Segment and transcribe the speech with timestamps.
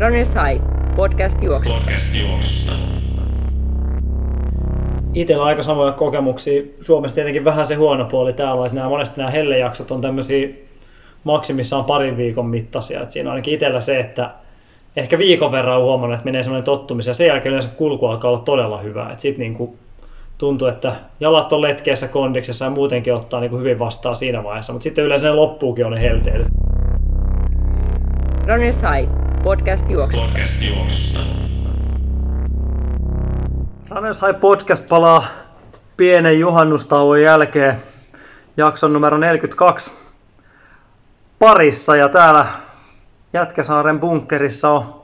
[0.00, 0.64] Runners High,
[0.96, 1.80] podcast juoksusta.
[1.80, 2.72] Podcast juoksusta.
[5.14, 6.62] Itsellä aika samoja kokemuksia.
[6.80, 10.48] Suomessa tietenkin vähän se huono puoli täällä, että nämä, monesti nämä hellejaksot on tämmöisiä
[11.24, 13.00] maksimissaan parin viikon mittaisia.
[13.00, 14.30] Et siinä on ainakin itsellä se, että
[14.96, 18.30] ehkä viikon verran on huomannut, että menee semmoinen tottumisen ja sen jälkeen yleensä kulku alkaa
[18.30, 19.14] olla todella hyvä.
[19.16, 19.76] Sitten niinku
[20.38, 24.84] tuntuu, että jalat on letkeessä kondiksessa ja muutenkin ottaa niinku hyvin vastaan siinä vaiheessa, mutta
[24.84, 26.46] sitten yleensä ne loppuukin on ne helteet.
[28.46, 30.26] Runners High, podcast juoksusta.
[30.26, 31.18] Podcast juoksusta.
[33.90, 35.26] Runners High Podcast palaa
[35.96, 37.76] pienen juhannustauon jälkeen
[38.56, 39.92] jakson numero 42
[41.38, 42.46] parissa ja täällä
[43.32, 45.02] Jätkäsaaren bunkkerissa on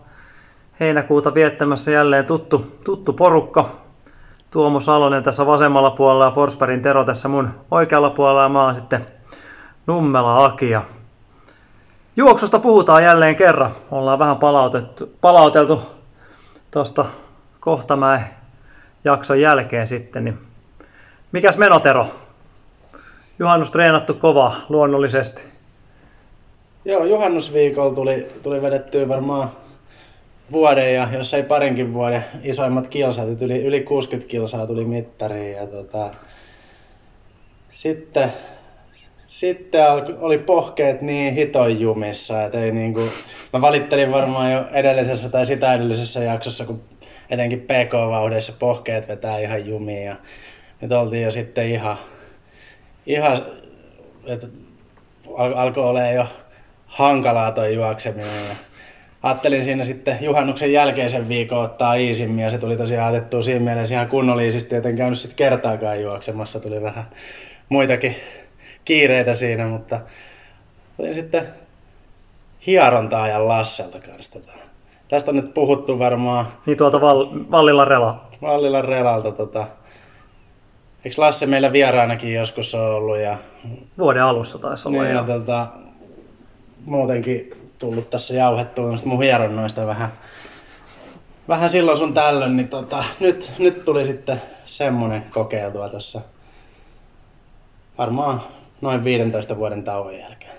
[0.81, 3.71] heinäkuuta viettämässä jälleen tuttu, tuttu porukka.
[4.51, 8.75] Tuomo Salonen tässä vasemmalla puolella ja Forsbergin Tero tässä mun oikealla puolella ja mä oon
[8.75, 9.07] sitten
[9.87, 10.71] Nummela Aki.
[10.71, 10.83] Ja
[12.17, 13.77] Juoksusta puhutaan jälleen kerran.
[13.91, 15.83] Ollaan vähän palautettu, palauteltu
[16.71, 17.05] tuosta
[17.61, 18.25] Kohtamäen
[19.05, 20.25] jakson jälkeen sitten.
[20.25, 20.39] Niin
[21.33, 22.07] mikäs menotero?
[23.39, 25.45] Juhannus treenattu kova luonnollisesti.
[26.85, 29.51] Joo, juhannusviikolla tuli, tuli vedettyä varmaan
[30.53, 35.57] vuoden ja jos ei parinkin vuoden isoimmat kilsat, että yli, yli 60 kilsaa tuli mittariin
[35.57, 36.11] ja tota,
[37.71, 38.33] sitten,
[39.27, 39.83] sitten
[40.21, 43.01] oli pohkeet niin hiton jumissa, että ei niinku,
[43.53, 46.83] mä valittelin varmaan jo edellisessä tai sitä edellisessä jaksossa, kun
[47.31, 50.17] etenkin PK-vauhdeissa pohkeet vetää ihan jumiin ja
[50.81, 51.97] nyt oltiin jo sitten ihan,
[53.07, 53.43] ihan
[54.27, 54.47] että
[55.37, 56.27] al- alkoi olemaan jo
[56.87, 58.49] hankalaa toi juokseminen.
[58.49, 58.55] Ja
[59.23, 63.95] ajattelin siinä sitten juhannuksen jälkeisen viikon ottaa iisimmin ja se tuli tosiaan otettua siinä mielessä
[63.95, 66.61] ihan kunnollisesti, joten käynyt sitten kertaakaan juoksemassa.
[66.61, 67.05] Tuli vähän
[67.69, 68.17] muitakin
[68.85, 70.01] kiireitä siinä, mutta
[70.99, 71.49] olin sitten
[72.67, 74.41] hieronta-ajan Lasselta kanssa.
[74.41, 74.53] Tota.
[75.09, 78.29] Tästä on nyt puhuttu varmaan Niin tuolta Val- Vallilla Rela.
[78.43, 79.33] Vallilla Relalta.
[79.33, 79.67] Tota.
[81.05, 83.39] Eikö Lasse meillä vieraanakin joskus ole ollut ja
[83.99, 85.03] Vuoden alussa taisi olla.
[85.03, 85.67] niin, ja ja tota,
[86.85, 90.09] muutenkin tullut tässä jauhettua noista mun hieronnoista vähän,
[91.49, 96.21] vähän silloin sun tällöin, niin tota, nyt, nyt tuli sitten semmonen kokeiltua tässä
[97.99, 98.43] varmaan
[98.85, 100.53] noin 15 vuoden tauon jälkeen.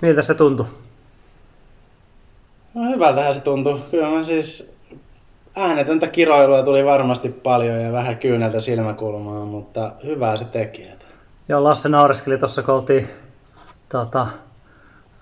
[0.00, 0.66] Miltä se tuntui?
[2.74, 3.80] No hyvältähän se tuntui.
[3.90, 4.76] Kyllä mä siis
[5.56, 10.90] äänetöntä kiroilua tuli varmasti paljon ja vähän kyyneltä silmäkulmaa, mutta hyvää se teki.
[11.48, 13.08] Ja Lasse naureskeli tuossa, kun oltiin
[13.88, 14.26] tota,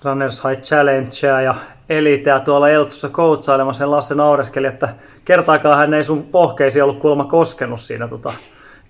[0.04, 1.54] Runners High Challengea ja
[1.88, 4.88] Eliteä tuolla Eltsussa coachailemassa, niin Lasse naureskeli, että
[5.24, 8.32] kertaakaan hän ei sun pohkeisiin ollut kuulemma koskenut siinä tota,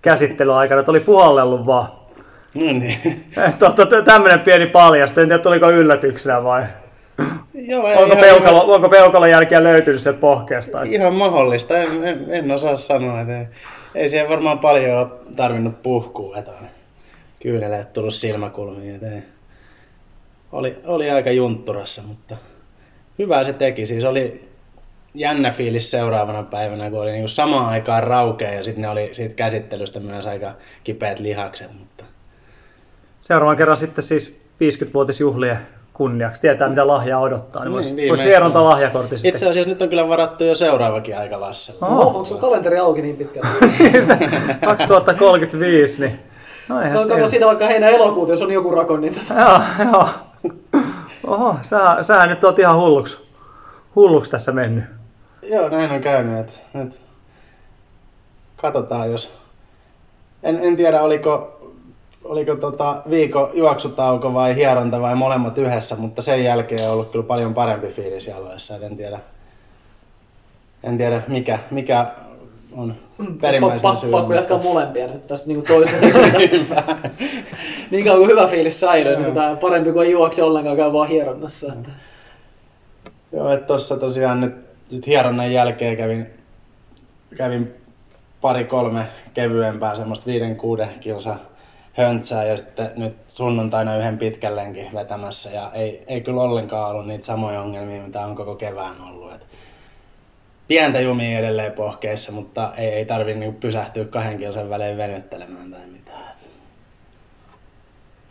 [0.02, 1.99] käsittelyaikana, että oli puhallellut vaan.
[2.54, 3.24] No niin.
[3.58, 6.62] Tota, tämmöinen pieni paljasta, en tiedä tuliko yllätyksenä vai
[7.54, 10.82] Joo, ei, onko ihan- peukalo, onko peukalon jälkiä löytynyt sieltä pohkeesta?
[10.82, 13.20] Ihan mahdollista, en, en, en osaa sanoa.
[13.20, 13.46] Että ei,
[13.94, 15.06] ei siihen varmaan paljon ole
[15.36, 16.66] tarvinnut puhkua, että on
[17.42, 18.94] kyyneleet tullut silmäkulmiin.
[18.94, 19.22] Että ei.
[20.52, 22.36] Oli, oli aika juntturassa, mutta
[23.18, 23.86] hyvää se teki.
[23.86, 24.48] Siis oli
[25.14, 29.34] jännä fiilis seuraavana päivänä, kun oli niinku samaan aikaan raukea ja sitten ne oli siitä
[29.34, 30.52] käsittelystä myös aika
[30.84, 31.70] kipeät lihakset.
[31.78, 31.99] Mutta
[33.20, 35.58] Seuraavan kerran sitten siis 50-vuotisjuhlien
[35.92, 36.40] kunniaksi.
[36.40, 37.64] Tietää, mitä lahjaa odottaa.
[37.64, 38.28] Niin, Niin, voisi voisi viimeistään.
[38.30, 39.28] hieronta lahjakortti sitten.
[39.34, 41.86] itse asiassa nyt on kyllä varattu jo seuraavakin aika Lassella.
[41.86, 41.98] Oh.
[41.98, 42.06] Oh.
[42.06, 43.48] Onko sun kalenteri auki niin pitkään?
[44.64, 46.20] 2035, niin...
[46.68, 49.40] No eihän Kato, kato siitä vaikka heinä elokuuta, jos on joku rakon, niin tota.
[49.40, 49.60] Joo,
[49.92, 50.08] joo.
[51.26, 53.18] Oho, sä, sä nyt oot ihan hulluksi,
[53.96, 54.84] hulluksi tässä mennyt.
[55.42, 56.38] Joo, näin on käynyt.
[56.40, 57.00] Että nyt
[58.56, 59.38] katsotaan, jos...
[60.42, 61.59] En, en tiedä, oliko,
[62.30, 67.24] oliko tota viikon juoksutauko vai hieronta vai molemmat yhdessä, mutta sen jälkeen on ollut kyllä
[67.24, 68.76] paljon parempi fiilis jaloissa.
[68.76, 69.18] Et en tiedä,
[70.84, 72.06] en tiedä mikä, mikä
[72.76, 72.94] on
[73.40, 74.12] perimmäisen syyn.
[74.12, 76.20] pakko jatkaa molempia nyt tästä niinku toistaiseksi.
[77.90, 81.08] niin kauan kuin hyvä fiilis säilyy, niin tota, parempi kuin ei juokse ollenkaan käy vaan
[81.08, 81.72] hieronnassa.
[81.72, 81.90] Että.
[83.32, 84.54] Joo, että tossa tosiaan nyt
[84.86, 86.26] sit hieronnan jälkeen kävin,
[87.36, 87.72] kävin
[88.40, 91.36] pari-kolme kevyempää, semmoista viiden kuuden kilsa
[92.00, 97.06] höntsää ja sitten nyt sunnuntaina yhden pitkän lenkin vetämässä ja ei, ei kyllä ollenkaan ollut
[97.06, 99.32] niitä samoja ongelmia, mitä on koko kevään ollut.
[99.32, 99.46] Et
[100.68, 105.86] pientä jumia edelleen pohkeissa, mutta ei, ei tarvi niinku pysähtyä kahden kilsan välein venyttelemään tai
[105.86, 106.34] mitään.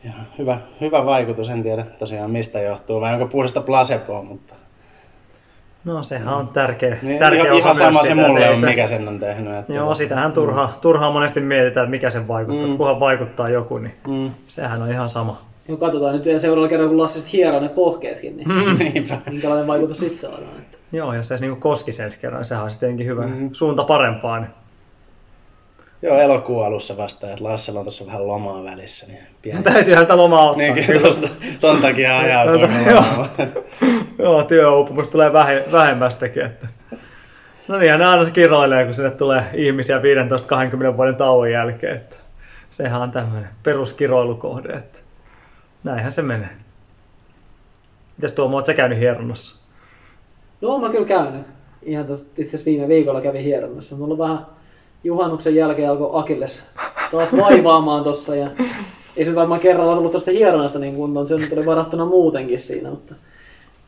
[0.03, 4.55] Ja hyvä, hyvä vaikutus, en tiedä tosiaan mistä johtuu, vai onko puhdasta placeboa, mutta
[5.85, 8.55] No sehän on tärkeä, niin, tärkeä ihan, osa ihan sama myös se sitä, mulle on,
[8.55, 9.53] ei mikä sen on tehnyt.
[9.53, 12.65] Että Joo, sitähän turha, turhaan monesti mietitään, että mikä sen vaikuttaa.
[12.65, 12.71] Mm.
[12.71, 12.77] Mm.
[12.77, 14.31] Kunhan vaikuttaa joku, niin Mm.
[14.47, 15.37] sehän on ihan sama.
[15.67, 18.47] No katsotaan nyt vielä seuraavalla kerralla, kun Lassi sit hieroo ne pohkeetkin, niin
[18.93, 19.17] Niinpä.
[19.29, 20.57] minkälainen vaikutus sitten saadaan.
[20.57, 20.77] Että.
[20.91, 23.49] Joo, jos se edes niin koskisi ensi kerran, niin sehän olisi tietenkin hyvä mm.
[23.53, 24.49] suunta parempaan.
[26.01, 29.07] Joo, elokuun alussa vasta, että Lassella on tuossa vähän lomaa välissä.
[29.07, 29.63] Niin pieni...
[29.73, 30.57] Täytyyhän sitä lomaa ottaa.
[30.57, 31.27] Niinkin, tosta,
[31.59, 32.67] ton takia ajautuu.
[34.19, 34.33] Joo.
[34.33, 36.45] Joo, työuupumus tulee vähe, vähemmästäkin.
[36.45, 36.67] Että.
[37.67, 40.01] No niin, ne aina se kiroilee, kun sinne tulee ihmisiä
[40.93, 41.95] 15-20 vuoden tauon jälkeen.
[41.95, 42.15] Että
[42.71, 44.73] sehän on tämmöinen peruskiroilukohde.
[44.73, 44.99] Että
[45.83, 46.49] näinhän se menee.
[48.17, 49.59] Mitäs Tuomo, oot sä käynyt hieronnassa?
[50.61, 51.41] No mä kyllä käynyt.
[51.83, 53.95] Ihan tosta, itse asiassa viime viikolla kävin hieronnassa.
[53.95, 54.45] Mulla vähän
[55.03, 56.65] juhannuksen jälkeen alkoi Akilles
[57.11, 58.49] taas vaivaamaan tossa ja
[59.17, 62.89] ei se varmaan kerralla tullut tästä hieronnasta niin kuntoon, se nyt oli varattuna muutenkin siinä,
[62.89, 63.15] mutta,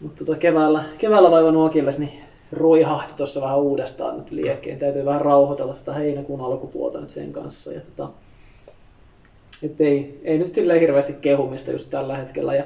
[0.01, 2.12] mutta tota keväällä, keväällä vaivannut Akilles, niin
[2.51, 4.80] ruihahti tuossa vähän uudestaan nyt liekkeen.
[4.80, 7.71] Täytyy vähän rauhoitella tätä heinäkuun alkupuolta nyt sen kanssa.
[7.71, 8.09] Ja tota,
[9.63, 12.56] et ei, ei nyt silleen hirveästi kehumista just tällä hetkellä.
[12.56, 12.63] Ja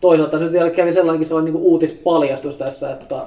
[0.00, 3.26] toisaalta se nyt vielä kävi sellainenkin sellainen niin uutispaljastus tässä, että tota,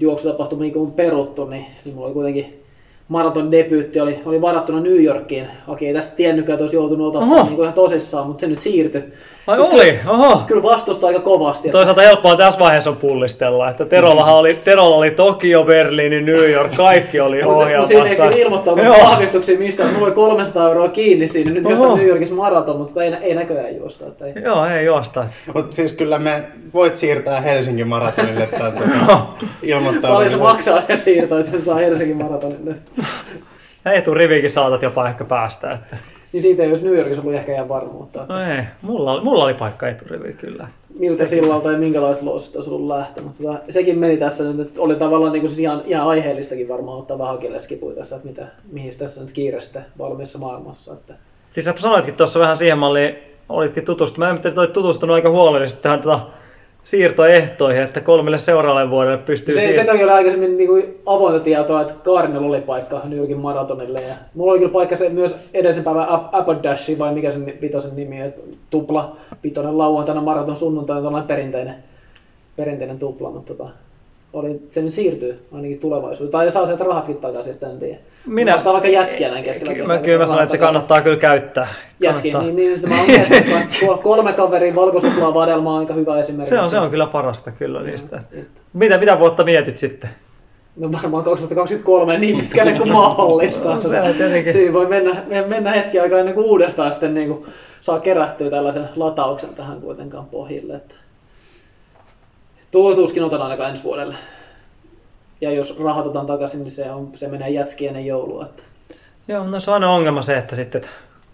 [0.00, 2.62] juoksutapahtuma niin on peruttu, niin, niin mulla oli kuitenkin
[3.08, 5.48] maraton debyytti oli, oli varattuna New Yorkiin.
[5.68, 9.04] Aki ei tästä tiennytkään, että olisi joutunut ottaa niin ihan tosissaan, mutta se nyt siirtyi.
[9.48, 10.42] Ai Sitten oli, Kyllä, oho.
[10.46, 11.68] kyllä vastusta aika kovasti.
[11.68, 16.50] Että, Toisaalta helppoa tässä vaiheessa on pullistella, että Terollahan oli, Terolla oli Tokio, Berliini, New
[16.50, 18.28] York, kaikki oli mutta siinä ei ohjelmassa.
[18.28, 21.50] kyllä ilmoittaa vahvistuksia mistä, että mulla oli 300 euroa kiinni siinä.
[21.52, 24.06] Nyt jostain New Yorkissa maraton, mutta ei, ei näköjään juosta.
[24.06, 24.32] Että ei.
[24.44, 25.26] Joo, ei juosta.
[25.54, 26.42] Mutta siis kyllä me
[26.74, 32.16] voit siirtää Helsingin maratonille tämän tuota, Paljon se maksaa se siirto, että se saa Helsingin
[32.16, 32.74] maratonille.
[33.84, 35.72] Ja eturivikin saatat jopa ehkä päästä.
[35.72, 35.96] Että.
[36.32, 38.22] Niin siitä ei olisi New Yorkissa ollut ehkä ihan varmuutta.
[38.22, 40.68] Että No ei, mulla, oli- mulla oli paikka eturivi kyllä.
[40.98, 43.22] miltä sillalta ja minkälaista lossista olisi ollut lähtö.
[43.22, 46.98] Mutta sekin meni tässä nyt, että oli tavallaan niin kuin siis ihan, ihan aiheellistakin varmaan
[46.98, 50.92] ottaa vähän akilleskipuja tässä, että mitä, mihin tässä nyt kiire sitten valmiissa maailmassa.
[50.92, 51.14] Että
[51.52, 53.16] Siis sä sanoitkin tuossa vähän siihen malliin,
[53.48, 54.18] olitkin tutustunut.
[54.18, 56.20] Mä en tiedä, että olit tutustunut aika huolellisesti tähän tota
[56.88, 59.96] siirtoehtoihin, että kolmelle seuraavalle vuodelle pystyy se, se siirtämään.
[59.96, 64.00] toki oli aikaisemmin niin kuin avointa tietoa, että Kaarinalla oli paikka New Yorkin maratonille.
[64.00, 67.96] Ja mulla oli kyllä paikka se myös edellisen päivän Ap- Apodashi, vai mikä sen vitosen
[67.96, 68.40] nimi, että
[68.70, 71.74] tupla pitoinen lauantaina maraton sunnuntaina, tällainen perinteinen,
[72.56, 73.70] perinteinen tupla, mutta tota,
[74.32, 76.32] oli, se nyt siirtyy ainakin tulevaisuuteen.
[76.32, 77.98] Tai saa sieltä rahatkin takaisin, että en tiedä.
[78.26, 81.00] Minä- Ostaa vaikka jätskiä näin keskellä Kyllä, kesää, mä, kyllä mä sanon, että se kannattaa
[81.00, 81.68] kyllä käyttää.
[82.02, 82.42] Kannattaa.
[82.42, 83.04] niin, niin sitten mä
[83.88, 86.50] oon kolme kaveria valkosuklaa vadelma on aika hyvä esimerkki.
[86.50, 88.22] Se on, se on kyllä parasta kyllä niistä.
[88.72, 90.10] Mitä, mitä vuotta mietit sitten?
[90.76, 93.74] No varmaan 2023 niin pitkälle kuin mahdollista.
[93.74, 93.80] No.
[94.52, 97.44] Siinä voi mennä, mennä hetki aikaa ennen kuin uudestaan sitten niin kuin
[97.80, 100.74] saa kerättyä tällaisen latauksen tähän kuitenkaan pohjille.
[100.74, 100.94] Että
[102.70, 104.14] tuo tuskin otan ainakaan ensi vuodelle.
[105.40, 108.44] Ja jos rahat otan takaisin, niin se, on, se menee jätski ennen joulua.
[108.44, 108.62] Että
[109.28, 110.90] Joo, no se on aina ongelma se, että sitten että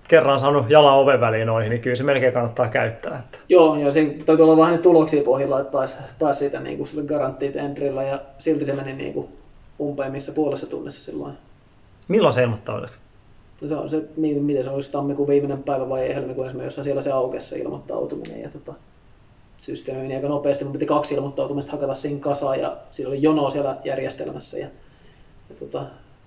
[0.08, 3.19] kerran saanut jalan oven väliin noihin, niin kyllä se melkein kannattaa käyttää.
[3.19, 3.38] Että.
[3.48, 6.86] Joo, ja siinä täytyy olla vähän niitä tuloksia pohjilla, että pääsi, pääsi siitä niin kuin
[6.86, 9.28] sille garanttiit entrillä ja silti se meni niin kuin
[9.81, 11.34] umpeen missä puolessa tunnissa silloin.
[12.08, 12.90] Milloin se ilmoittaudut?
[13.60, 16.82] No se on se, mi- miten se olisi tammikuun viimeinen päivä vai helmikuun ensimmäinen, jossa
[16.82, 18.42] siellä se aukesi se ilmoittautuminen.
[18.42, 18.75] Ja tota,
[19.56, 20.64] systeemi meni aika nopeasti.
[20.64, 24.58] Mun piti kaksi ilmoittautumista hakata siinä kasaan ja siinä oli jono siellä järjestelmässä.
[24.58, 24.66] Ja,
[25.50, 25.86] ja tota,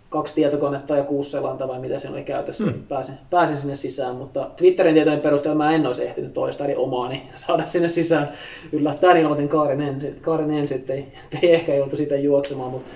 [0.10, 2.66] kaksi tietokonetta ja kuusi selanta vai mitä se oli käytössä.
[2.66, 2.84] Mm.
[2.84, 7.24] Pääsin, pääsin sinne sisään, mutta Twitterin tietojen perusteella mä en olisi ehtinyt toista eli omaani
[7.36, 8.30] saada sinne sisään.
[8.72, 11.08] Yllättäen ilmoitin Kaarin ensin, Kaarin ensin että ei,
[11.42, 12.88] ei ehkä joutu sitä juoksemaan, mutta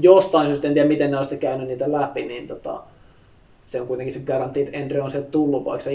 [0.00, 2.82] jostain syystä, en tiedä miten ne on sitten käynyt niitä läpi, niin tota,
[3.64, 5.90] se on kuitenkin se guaranteed entry on sieltä tullut, vaikka se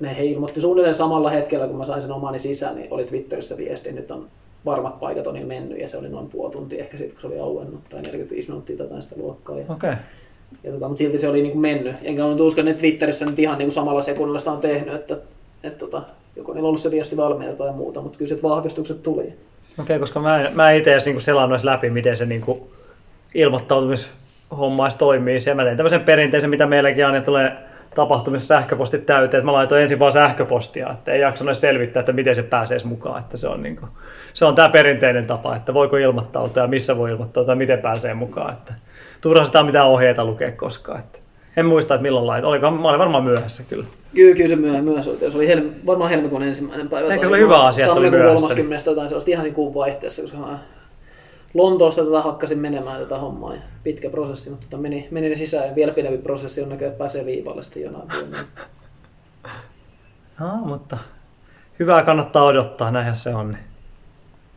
[0.00, 3.56] ne he ilmoitti suunnilleen samalla hetkellä, kun mä sain sen omani sisään, niin oli Twitterissä
[3.56, 4.26] viesti, nyt on
[4.66, 7.26] varmat paikat on jo mennyt, ja se oli noin puoli tuntia ehkä siitä, kun se
[7.26, 9.56] oli auennut, tai 45 minuuttia tai sitä luokkaa.
[9.56, 9.90] Ja, Okei.
[9.90, 10.02] Okay.
[10.64, 11.96] ja tota, mutta silti se oli niin kuin mennyt.
[12.02, 15.16] Enkä nyt usko, että Twitterissä nyt ihan niin kuin samalla sekunnilla sitä on tehnyt, että,
[15.62, 16.02] että tota,
[16.36, 19.22] joko niillä on ollut se viesti valmiina tai muuta, mutta kyllä se vahvistukset tuli.
[19.22, 19.36] Okei,
[19.78, 22.68] okay, koska mä, mä itse edes niinku selannut läpi, miten se niinku
[23.34, 25.40] ilmoittautumishomma edes toimii.
[25.40, 27.52] Se, mä tein tämmöisen perinteisen, mitä meilläkin aina tulee
[27.96, 32.12] tapahtumissa sähköpostit täyteen, että mä laitoin ensin vaan sähköpostia, että ei jaksanut edes selvittää, että
[32.12, 33.18] miten se pääsee edes mukaan.
[33.18, 33.86] Että se on, niinku,
[34.34, 38.14] se on tämä perinteinen tapa, että voiko ilmoittautua ja missä voi ilmoittautua ja miten pääsee
[38.14, 38.52] mukaan.
[38.52, 38.74] Että
[39.20, 40.98] turha sitä mitään ohjeita lukea koskaan.
[40.98, 41.18] Että
[41.56, 42.44] en muista, että milloin lait.
[42.44, 43.84] Oliko, mä olin varmaan myöhässä kyllä.
[44.14, 45.30] Kyllä, kyllä se myöhemmin myös oli.
[45.30, 47.12] Se oli helmi, varmaan helmikuun ensimmäinen päivä.
[47.12, 48.34] Eikö tai ole hyvä asia, että oli myöhässä?
[48.34, 48.84] 30.
[48.84, 50.38] tai jotain sellaista ihan niin kuun vaihteessa, koska
[51.56, 53.54] Lontoosta tätä hakkasin menemään tätä hommaa.
[53.54, 56.92] Ja pitkä prosessi, mutta tota meni, meni ne sisään ja vielä pidempi prosessi on näköjään,
[56.92, 58.38] että pääsee viivalle sitten jonain vuonna.
[60.40, 60.98] No, mutta
[61.78, 63.52] hyvää kannattaa odottaa, näinhän se on.
[63.52, 63.64] niin.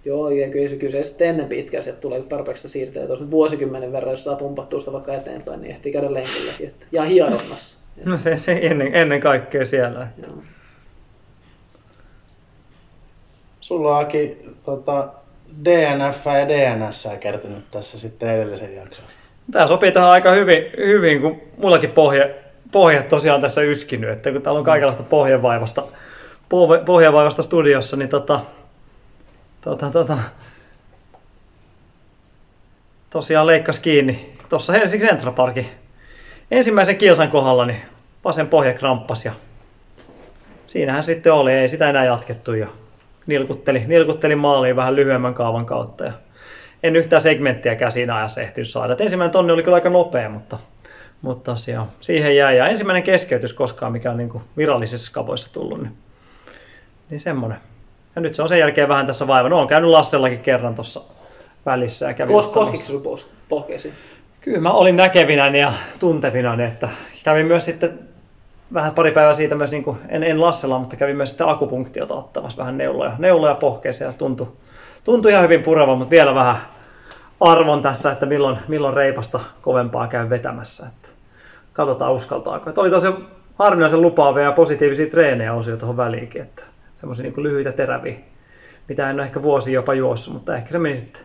[0.06, 3.04] Joo, ja kyllä se, kyllä se sitten ennen pitkään sieltä tulee tarpeeksi sitä siirtää.
[3.20, 6.68] Nyt vuosikymmenen verran, jos saa pumpattua sitä vaikka eteenpäin, niin ehtii käydä lenkilläkin.
[6.68, 7.78] Että, ja hieronnassa.
[8.06, 10.08] No se, se ennen, ennen kaikkea siellä.
[10.24, 10.38] Joo.
[13.60, 15.08] Sulla Aki, tota,
[15.66, 19.06] DNF ja DNS kertynyt tässä sitten edellisen jakson.
[19.52, 22.36] Tämä sopii tähän aika hyvin, hyvin kun mullakin pohje,
[22.72, 25.84] pohjat tosiaan tässä yskinyt, että kun täällä on kaikenlaista pohjavaivasta,
[26.50, 28.40] pohje- pohjavaivasta studiossa, niin tota,
[29.62, 30.18] tota, tota,
[33.10, 35.66] tosiaan leikkas kiinni tuossa Helsingin Central Parkin
[36.52, 37.82] ensimmäisen kilsan kohdalla, niin
[38.26, 39.34] vasen pohja kramppasi ja
[40.68, 42.68] siinähän sitten oli, ei sitä enää jatkettu ja
[43.28, 46.14] nilkutteli, nilkutteli maaliin vähän lyhyemmän kaavan kautta ja
[46.84, 48.94] en yhtään segmenttiäkään siinä ajassa ehtinyt saada.
[48.94, 50.58] Et ensimmäinen tonni oli kyllä aika nopea, mutta,
[51.22, 52.58] mutta tosiaan siihen jäi.
[52.58, 55.94] Ja ensimmäinen keskeytys koskaan, mikä on niin kuin virallisissa skaboissa tullut, niin,
[57.10, 57.58] niin semmoinen.
[58.16, 59.50] Ja nyt se on sen jälkeen vähän tässä vaiva.
[59.50, 61.02] No on käynyt Lassellakin kerran tuossa
[61.66, 62.08] välissä.
[62.08, 63.94] Ja kävin Kos, koskiko pos- pohkeisiin?
[64.42, 66.90] Kyllä mä olin näkevinäni ja tuntevinäni, että
[67.24, 68.00] kävin myös sitten
[68.74, 72.14] vähän pari päivää siitä myös, niin kuin, en, en Lassella, mutta kävin myös sitten akupunktiota
[72.14, 74.48] ottamassa vähän neuloja, neuloja pohkeeseen ja tuntui,
[75.04, 76.58] tuntui ihan hyvin pureva, mutta vielä vähän
[77.40, 80.86] arvon tässä, että milloin, milloin reipasta kovempaa käy vetämässä.
[80.88, 81.10] Että
[81.74, 82.70] katsotaan uskaltaako.
[82.70, 83.08] Että oli tosi
[83.56, 86.64] harvinaisen lupaavia ja positiivisia treenejä osio tuohon väliinkin, että
[86.96, 88.16] semmoisia niin lyhyitä teräviä,
[88.88, 91.24] mitä en ole ehkä vuosi jopa juossut, mutta ehkä se meni sitten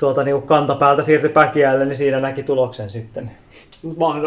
[0.00, 3.30] tuolta niin kantapäältä siirtyi päkiälle, niin siinä näki tuloksen sitten.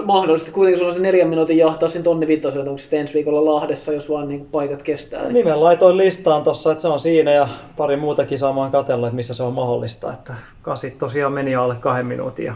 [0.06, 3.54] Mahdollisesti kuitenkin sulla on se neljän minuutin jahtaa siinä tonni vitosella, onko sitten ensi viikolla
[3.54, 5.22] Lahdessa, jos vaan niin paikat kestää.
[5.22, 5.34] Niin.
[5.34, 9.34] Nimen laitoin listaan tuossa, että se on siinä ja pari muuta kisaa katsellut, että missä
[9.34, 10.14] se on mahdollista.
[10.14, 12.46] Että kasit tosiaan meni alle kahden minuutin.
[12.46, 12.54] Ja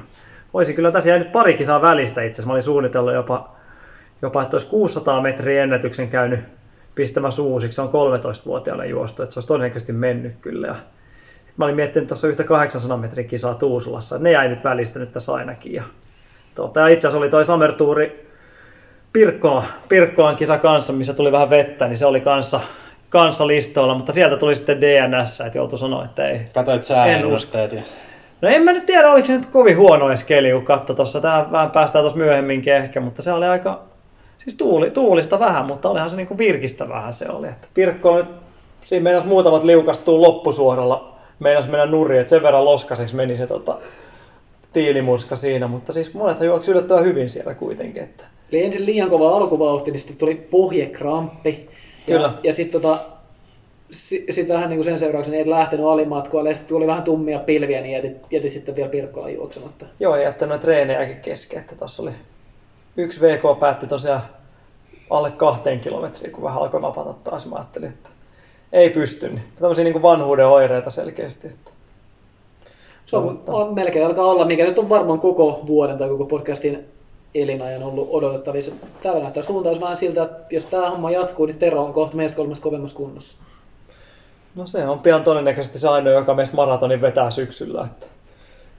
[0.53, 2.47] voisi kyllä tässä jäi nyt pari kisaa välistä itse asiassa.
[2.47, 3.49] Mä olin suunnitellut jopa,
[4.21, 6.39] jopa että olisi 600 metriä ennätyksen käynyt
[6.95, 7.75] pistämässä uusiksi.
[7.75, 10.67] Se on 13-vuotiaalle juostu, että se olisi todennäköisesti mennyt kyllä.
[10.67, 10.75] Ja
[11.57, 15.11] mä olin miettinyt tuossa yhtä 800 metrin kisaa Tuusulassa, että ne jäi nyt välistä nyt
[15.11, 15.73] tässä ainakin.
[15.73, 15.83] Ja,
[16.55, 18.27] tuota, ja itse asiassa oli toi Samertuuri
[19.13, 22.59] Pirkkola, Pirkkolan kisa kanssa, missä tuli vähän vettä, niin se oli kanssa,
[23.09, 26.39] kanssa listoilla, mutta sieltä tuli sitten DNS, että joutui sanoa, että ei.
[26.53, 27.81] Katoit En sääennusteet ja
[28.41, 31.21] No en mä nyt tiedä, oliko se nyt kovin huono edes keli, kun katso tuossa.
[31.21, 33.83] Tähän vähän päästään tuossa myöhemminkin ehkä, mutta se oli aika,
[34.43, 37.47] siis tuuli, tuulista vähän, mutta olihan se niinku virkistä vähän se oli.
[37.47, 38.25] Että Pirkko nyt,
[38.85, 43.77] siinä meinas muutamat liukastuu loppusuoralla, meinas mennä nurin, että sen verran loskaseksi meni se tota,
[44.73, 48.03] tiilimurska siinä, mutta siis monethan juoksi yllättävän hyvin siellä kuitenkin.
[48.03, 48.23] Että.
[48.51, 51.69] Eli ensin liian kova alkuvauhti, niin sitten tuli pohjekramppi.
[52.05, 52.21] Kyllä.
[52.21, 52.99] Ja, ja sitten tota,
[53.91, 57.03] si, sit vähän niin kuin sen seurauksena ei et lähtenyt alimatkoille, ja sitten tuli vähän
[57.03, 59.85] tummia pilviä, niin jätit, jätit sitten vielä Pirkkolan juoksematta.
[59.99, 62.11] Joo, ei jättänyt noita treenejäkin kesken, että tuossa oli
[62.97, 64.21] yksi VK päättyi tosiaan
[65.09, 67.45] alle kahteen kilometriin, kun vähän alkoi napata taas.
[67.45, 68.09] Mä ajattelin, että
[68.71, 69.27] ei pysty.
[69.29, 71.47] Niin tämmöisiä niin kuin vanhuuden oireita selkeästi.
[71.47, 71.71] Että.
[73.05, 76.25] Se on, Mutta- on, melkein alkaa olla, mikä nyt on varmaan koko vuoden tai koko
[76.25, 76.85] podcastin
[77.35, 78.71] elinajan ollut odotettavissa.
[79.03, 82.35] Tämä näyttää suuntaus vähän siltä, että jos tämä homma jatkuu, niin Tero on kohta meistä
[82.35, 83.37] kolmesta kovemmassa kunnossa.
[84.55, 87.81] No se on pian todennäköisesti se ainoa, joka meistä maratonin vetää syksyllä.
[87.81, 88.05] Että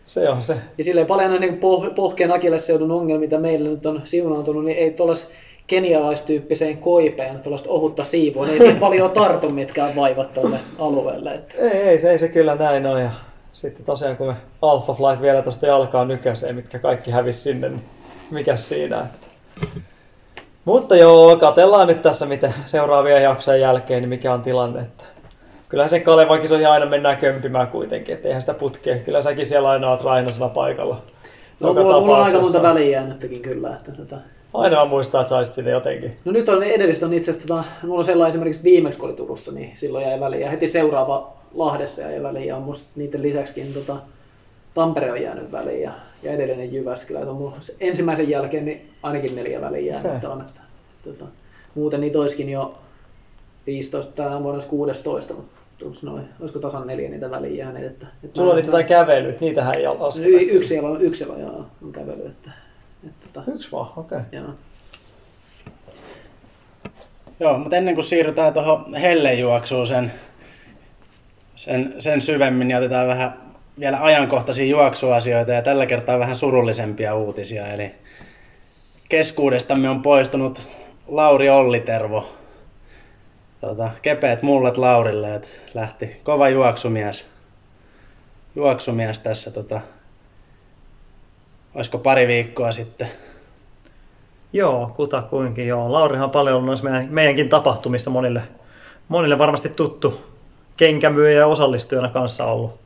[0.07, 0.57] se on se.
[0.79, 4.91] Ja silleen paljon niin poh- pohkeen akillesseudun ongelmia, mitä meillä nyt on siunaantunut, niin ei
[4.91, 5.31] tuollaisen
[5.69, 11.41] kenialaistyyppiseen koipeen tuollaista ohutta siivoa, niin ei siihen paljon tartu mitkään vaivat tuolle alueelle.
[11.59, 13.03] Ei, ei, se ei se kyllä näin on.
[13.03, 13.11] Ja
[13.53, 17.83] sitten tosiaan kun me Alpha Flight vielä tuosta jalkaa nykäisee, mitkä kaikki hävisi sinne, niin
[18.31, 19.01] mikäs siinä.
[19.01, 19.27] Että.
[20.65, 24.81] Mutta joo, katellaan nyt tässä miten seuraavien jaksojen jälkeen, niin mikä on tilanne.
[24.81, 25.05] Että
[25.69, 28.97] kyllähän sen Kalevan kisoihin aina mennään kömpimään kuitenkin, että eihän sitä putkea.
[28.97, 31.03] Kyllä säkin siellä aina oot Rainasena paikalla.
[31.61, 33.71] no, mulla, mulla on aika monta väliä jäänyttäkin kyllä.
[33.71, 34.17] Että, tota.
[34.55, 36.17] Aina on muistaa, että saisit sinne jotenkin.
[36.25, 39.17] No nyt on edellistä on itse asiassa, tota, mulla on sellainen esimerkiksi viimeksi kun oli
[39.17, 40.43] Turussa, niin silloin jäi väliin.
[40.43, 43.97] Ja heti seuraava Lahdessa jäi väliin ja musta niiden lisäksikin tota,
[44.75, 47.19] Tampere on jäänyt väliin ja, ja edellinen Jyväskylä.
[47.19, 50.31] Että on se ensimmäisen jälkeen niin ainakin neljä väliin jäänyt Okei.
[50.31, 50.41] on.
[50.41, 50.61] Että,
[51.05, 51.25] tota,
[51.75, 52.75] muuten niitä olisikin jo
[53.67, 57.87] 15, tänä vuonna olisi 16, mutta tuossa noin, olisiko tasan neljä niitä väliin jääneet.
[57.87, 59.85] Että, että Sulla oli jotain kävelyt, niitähän ei.
[60.25, 62.27] Y- yksi on, yksi on, joo, on kävely.
[62.27, 62.51] Että,
[63.07, 64.19] että, tota, Yksi vaan, okei.
[64.19, 64.41] Okay.
[64.41, 64.55] joo.
[67.41, 70.13] Joo, mutta ennen kuin siirrytään tuohon hellejuoksuun sen,
[71.55, 73.33] sen, sen syvemmin, niin otetaan vähän
[73.81, 77.67] vielä ajankohtaisia juoksuasioita ja tällä kertaa vähän surullisempia uutisia.
[77.67, 77.95] Eli
[79.09, 80.69] keskuudestamme on poistunut
[81.07, 82.35] Lauri Ollitervo.
[83.61, 87.31] Tota, kepeät mullet Laurille, että lähti kova juoksumies,
[88.57, 89.81] juoksumies tässä, tota,
[91.79, 93.09] olisiko pari viikkoa sitten.
[94.53, 95.93] Joo, kutakuinkin joo.
[95.93, 98.43] Laurihan on paljon ollut meidän, meidänkin tapahtumissa monille,
[99.09, 100.21] monille varmasti tuttu
[100.77, 102.81] kenkämyyjä ja osallistujana kanssa ollut,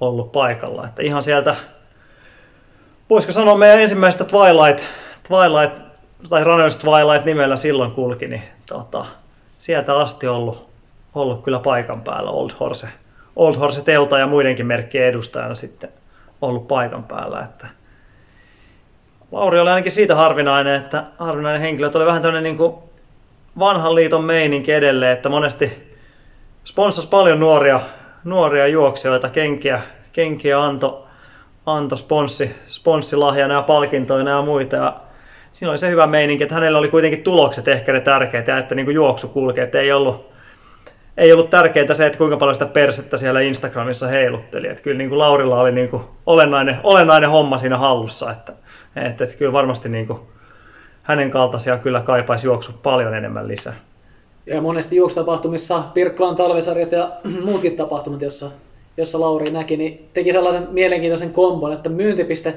[0.00, 0.86] ollut paikalla.
[0.86, 1.56] Että ihan sieltä,
[3.10, 4.84] voisiko sanoa meidän ensimmäisestä Twilight,
[5.28, 5.76] Twilight
[6.28, 9.06] tai Runners Twilight nimellä silloin kulki, niin tota,
[9.58, 10.68] sieltä asti ollut,
[11.14, 12.88] ollut kyllä paikan päällä Old Horse,
[13.36, 15.90] Old Horse Telta ja muidenkin merkkien edustajana sitten
[16.42, 17.40] ollut paikan päällä.
[17.40, 17.66] Että
[19.32, 22.74] Lauri oli ainakin siitä harvinainen, että harvinainen henkilö, oli vähän tämmöinen niin
[23.58, 25.96] vanhan liiton meininki edelleen, että monesti
[26.64, 27.80] sponsasi paljon nuoria,
[28.24, 29.80] nuoria juoksijoita, kenkiä,
[30.12, 31.06] kenkiä anto,
[31.66, 34.76] anto sponssi, sponssilahjana ja palkintoina ja muita.
[34.76, 34.96] Ja
[35.52, 38.74] siinä oli se hyvä meininki, että hänellä oli kuitenkin tulokset ehkä ne tärkeät ja että
[38.74, 40.30] niin kuin juoksu kulkee, että ei ollut,
[41.16, 44.68] ei ollut tärkeää se, että kuinka paljon sitä persettä siellä Instagramissa heilutteli.
[44.68, 48.52] Että kyllä niin kuin Laurilla oli niin kuin olennainen, olennainen homma siinä hallussa, että,
[48.96, 50.18] että, että kyllä varmasti niin kuin
[51.02, 53.74] hänen kaltaisia kyllä kaipaisi juoksu paljon enemmän lisää.
[54.46, 57.10] Ja monesti juoksutapahtumissa, Pirkkalan talvisarjat ja
[57.44, 58.50] muutkin tapahtumat, jossa,
[58.96, 62.54] jossa Lauri näki, niin teki sellaisen mielenkiintoisen kombon, että myyntipiste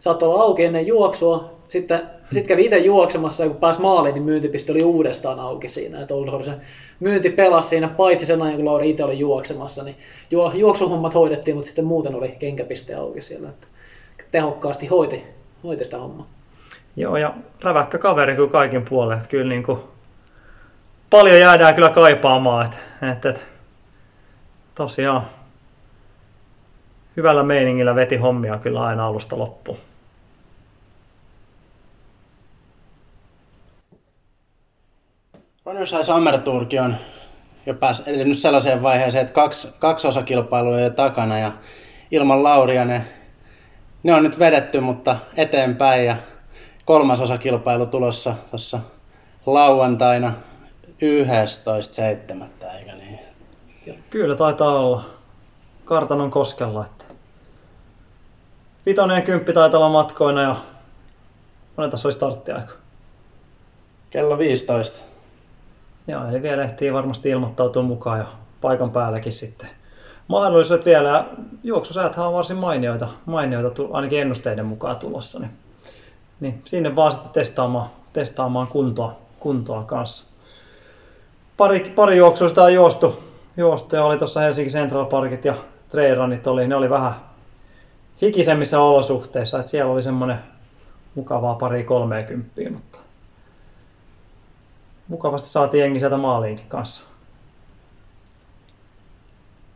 [0.00, 4.22] saattoi olla auki ennen juoksua, sitten sit kävi itse juoksemassa ja kun pääsi maaliin, niin
[4.22, 6.00] myyntipiste oli uudestaan auki siinä.
[6.00, 6.44] Että Old
[7.00, 9.96] myynti pelasi siinä, paitsi sen ajan kun Lauri itse oli juoksemassa, niin
[10.54, 13.48] juoksuhommat hoidettiin, mutta sitten muuten oli kenkäpiste auki siellä.
[13.48, 13.66] Että
[14.32, 15.24] tehokkaasti hoiti,
[15.64, 16.26] hoiti sitä hommaa.
[16.96, 19.16] Joo, ja räväkkä kaveri kuin kaikin puolen.
[19.16, 19.80] Että kyllä niin kuin
[21.10, 22.66] paljon jäädään kyllä kaipaamaan.
[22.66, 22.78] Että,
[23.12, 23.40] että, että
[24.74, 25.26] tosiaan
[27.16, 29.78] hyvällä meiningillä veti hommia kyllä aina alusta loppuun.
[35.64, 36.96] Runners High Summer Tourkin on
[37.66, 41.52] jo pääs edennyt sellaiseen vaiheeseen, että kaksi, kaksi osakilpailua jo takana ja
[42.10, 43.04] ilman Lauria ne,
[44.04, 46.16] ne on nyt vedetty, mutta eteenpäin ja
[46.84, 48.80] kolmas osakilpailu tulossa tuossa
[49.46, 50.32] lauantaina
[50.88, 52.66] 11.7.
[52.78, 53.18] eikö niin?
[54.10, 55.04] Kyllä taitaa olla.
[55.84, 56.86] Kartanon koskella.
[56.86, 57.04] Että.
[58.86, 60.56] Vitonen ja kymppi taitaa olla matkoina ja
[61.76, 62.72] monen tässä oli starttiaika.
[64.10, 65.04] Kello 15.
[66.06, 68.26] Joo, eli vielä ehtii varmasti ilmoittautua mukaan ja
[68.60, 69.68] paikan päälläkin sitten.
[70.28, 71.28] Mahdollisuudet vielä,
[71.64, 75.38] juoksusääthän on varsin mainioita, mainioita ainakin ennusteiden mukaan tulossa.
[75.38, 75.50] Niin,
[76.40, 80.24] niin sinne vaan sitten testaamaan, testaamaan kuntoa, kuntoa kanssa.
[81.56, 83.24] Pari, pari juoksua sitä on juostu,
[83.56, 85.54] juostu ja oli tuossa Helsinki Central Parkit ja
[85.88, 87.14] trailrunit oli, ne oli vähän
[88.22, 90.38] hikisemmissä olosuhteissa, että siellä oli semmoinen
[91.14, 92.98] mukavaa pari kolmeekymppiä, mutta
[95.08, 97.13] mukavasti saatiin jengi sieltä maaliinkin kanssa.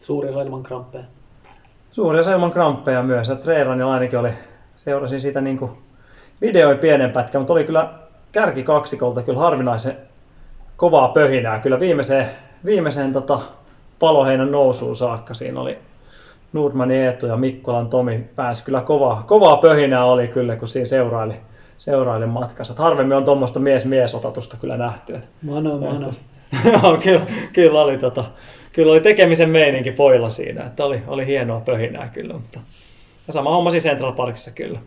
[0.09, 1.05] Suuri osa ilman kramppeja.
[1.91, 3.29] Suuri osa ilman kramppeja myös.
[3.29, 4.31] Ja Treeranilla ainakin oli,
[4.77, 5.71] seurasin siitä niin kuin
[6.41, 7.93] videoi pienen pätkän, mutta oli kyllä
[8.33, 9.97] kärki kaksikolta kyllä harvinaisen
[10.77, 11.59] kovaa pöhinää.
[11.59, 12.27] Kyllä viimeiseen,
[12.65, 13.41] viimeiseen tota,
[13.99, 15.79] paloheinän nousuun saakka siinä oli
[16.53, 21.35] Nordmanin Eetu ja Mikkolan Tomi pääsi kyllä kovaa, kovaa pöhinää oli kyllä, kun siinä seuraili,
[21.79, 22.73] seuraili matkassa.
[22.73, 25.15] Et harvemmin on tuommoista mies-miesotatusta kyllä nähty.
[25.15, 26.11] Et, Mano, mano.
[26.83, 28.25] Joo, kyllä, kyllä, oli, tota,
[28.79, 32.35] kyllä oli tekemisen meininki poilla siinä, että oli, oli hienoa pöhinää kyllä.
[32.35, 32.61] Mutta,
[33.27, 34.79] ja sama homma siis Central Parkissa kyllä.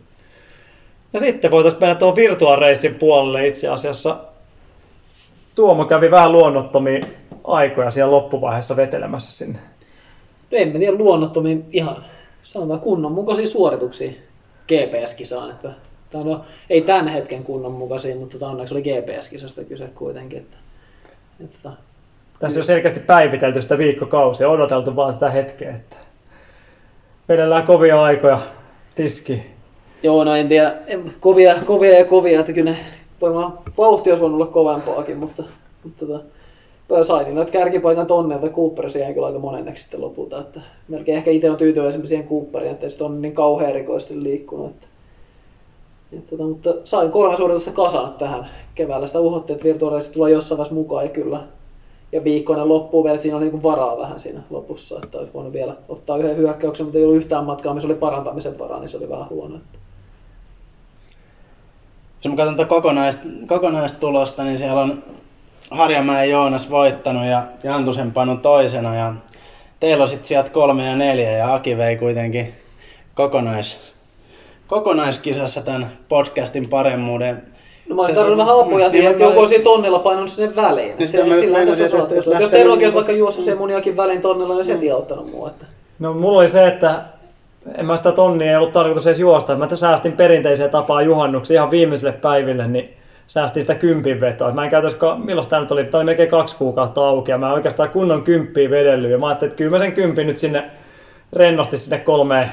[1.12, 4.16] Ja sitten voitaisiin mennä tuohon Virtual Racein puolelle itse asiassa.
[5.54, 7.00] Tuomo kävi vähän luonnottomia
[7.44, 9.58] aikoja siellä loppuvaiheessa vetelemässä sinne.
[10.50, 12.04] No en mä luonnottomiin ihan
[12.42, 13.12] sanotaan kunnon
[13.46, 14.12] suorituksia
[14.68, 15.50] GPS-kisaan.
[15.50, 15.70] Että,
[16.10, 20.38] tai no, ei tämän hetken kunnon mutta tota, onneksi oli GPS-kisasta kyse kuitenkin.
[20.38, 20.56] Että,
[21.44, 21.70] että,
[22.42, 25.96] Tässä on selkeästi päivitelty sitä viikkokausia, odoteltu vaan tätä hetkeä, että
[27.28, 28.38] vedellään kovia aikoja
[28.94, 29.42] tiski.
[30.02, 30.74] Joo, no en tiedä,
[31.20, 32.76] kovia, kovia ja kovia, että kyllä ne
[33.20, 35.42] varmaan vauhti olisi voinut olla kovempaakin, mutta,
[35.84, 36.24] mutta tota,
[36.88, 41.18] toi sai niin noita kärkipaikan tonnelta Cooperissa jäi kyllä aika monenneksi sitten lopulta, että melkein
[41.18, 44.86] ehkä itse on tyytyväisempi siihen Cooperiin, että se on niin kauhean erikoisesti liikkunut, että,
[46.12, 49.06] että, tota, mutta sain kolme suoritusta kasaan tähän keväällä.
[49.06, 51.40] Sitä uhottiin, että virtuaalisesti tulee jossain vaiheessa mukaan ja kyllä.
[52.12, 55.76] Ja viikkoinen loppuu vielä, siinä oli niin varaa vähän siinä lopussa, että olisi voinut vielä
[55.88, 59.08] ottaa yhden hyökkäyksen, mutta ei ollut yhtään matkaa, missä oli parantamisen varaa, niin se oli
[59.08, 59.58] vähän huono.
[62.24, 65.02] Jos mä katson kokonaista, kokonaistulosta, niin siellä on
[65.70, 69.14] Harjamäen Joonas voittanut ja Jantusen Panu toisena ja
[69.80, 72.54] teillä on sitten sieltä kolme ja neljä ja Aki vei kuitenkin
[73.14, 73.94] kokonais,
[74.66, 77.42] kokonaiskisassa tämän podcastin paremmuuden.
[77.92, 80.98] No mä olisin tarvinnut vähän apuja siihen, että joku olisi tonnella painanut sinne väliin.
[80.98, 83.12] Niin Se, sitä mä just sillä tässä että jos Jos lähtee Tero olisi niin- vaikka
[83.12, 85.48] juossut sen muniakin väliin tonnella, niin se ei auttanut mua.
[85.48, 85.66] Että.
[85.98, 87.00] No mulla oli se, että
[87.78, 89.56] en mä sitä tonnia ei ollut tarkoitus edes juosta.
[89.56, 92.94] Mä säästin perinteiseen tapaan juhannuksen ihan viimeiselle päiville, niin
[93.26, 94.52] säästin sitä kympin vetoa.
[94.52, 97.46] Mä en käytäisi, milloin tämä nyt oli, tämä oli melkein kaksi kuukautta auki ja mä
[97.46, 99.10] en oikeastaan kunnon kymppiä vedellyt.
[99.10, 100.64] Ja mä ajattelin, että kyllä mä sen kympin nyt sinne
[101.32, 102.48] rennosti sinne kolmeen,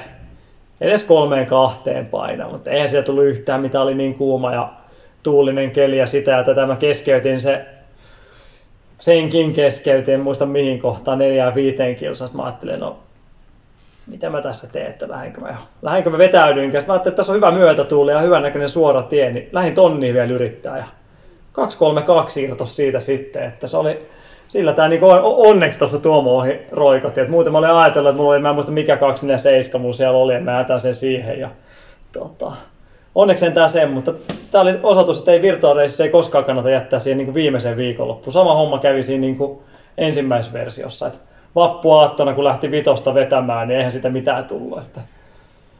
[0.80, 4.68] edes kolmeen kahteen painaa, mutta eihän sieltä tullut yhtään, mitä oli niin kuuma ja
[5.22, 7.66] tuulinen keli ja sitä ja tätä mä keskeytin se
[8.98, 12.36] senkin keskeytin, en muista mihin kohtaan, neljään viiteen kilsasta.
[12.36, 12.98] Mä ajattelin, no
[14.06, 16.70] mitä mä tässä teen, että lähdenkö mä, lähdenkö mä vetäydyin.
[16.70, 20.14] Mä ajattelin, että tässä on hyvä myötätuuli ja hyvän näköinen suora tie, niin lähdin tonniin
[20.14, 20.76] vielä yrittää.
[20.76, 20.84] Ja
[21.52, 24.06] 232 irtos siitä sitten, että se oli,
[24.48, 27.20] sillä tämä niin onneksi tuossa Tuomo ohi roikotti.
[27.20, 30.18] Et muuten mä olin ajatellut, että mulla oli, mä en muista mikä 247 mulla siellä
[30.18, 31.40] oli, että mä jätän sen siihen.
[31.40, 31.50] Ja,
[32.12, 32.52] tota,
[33.20, 34.12] onneksi en tää sen, mutta
[34.50, 38.32] tämä oli osoitus, että ei virtuaalireissa ei koskaan kannata jättää siihen niin kuin viimeiseen viikonloppuun.
[38.32, 39.58] Sama homma kävi siinä niin kuin
[39.98, 41.06] ensimmäisessä versiossa.
[41.06, 41.18] Että
[41.54, 44.78] vappuaattona, kun lähti vitosta vetämään, niin eihän sitä mitään tullut.
[44.78, 45.00] Että...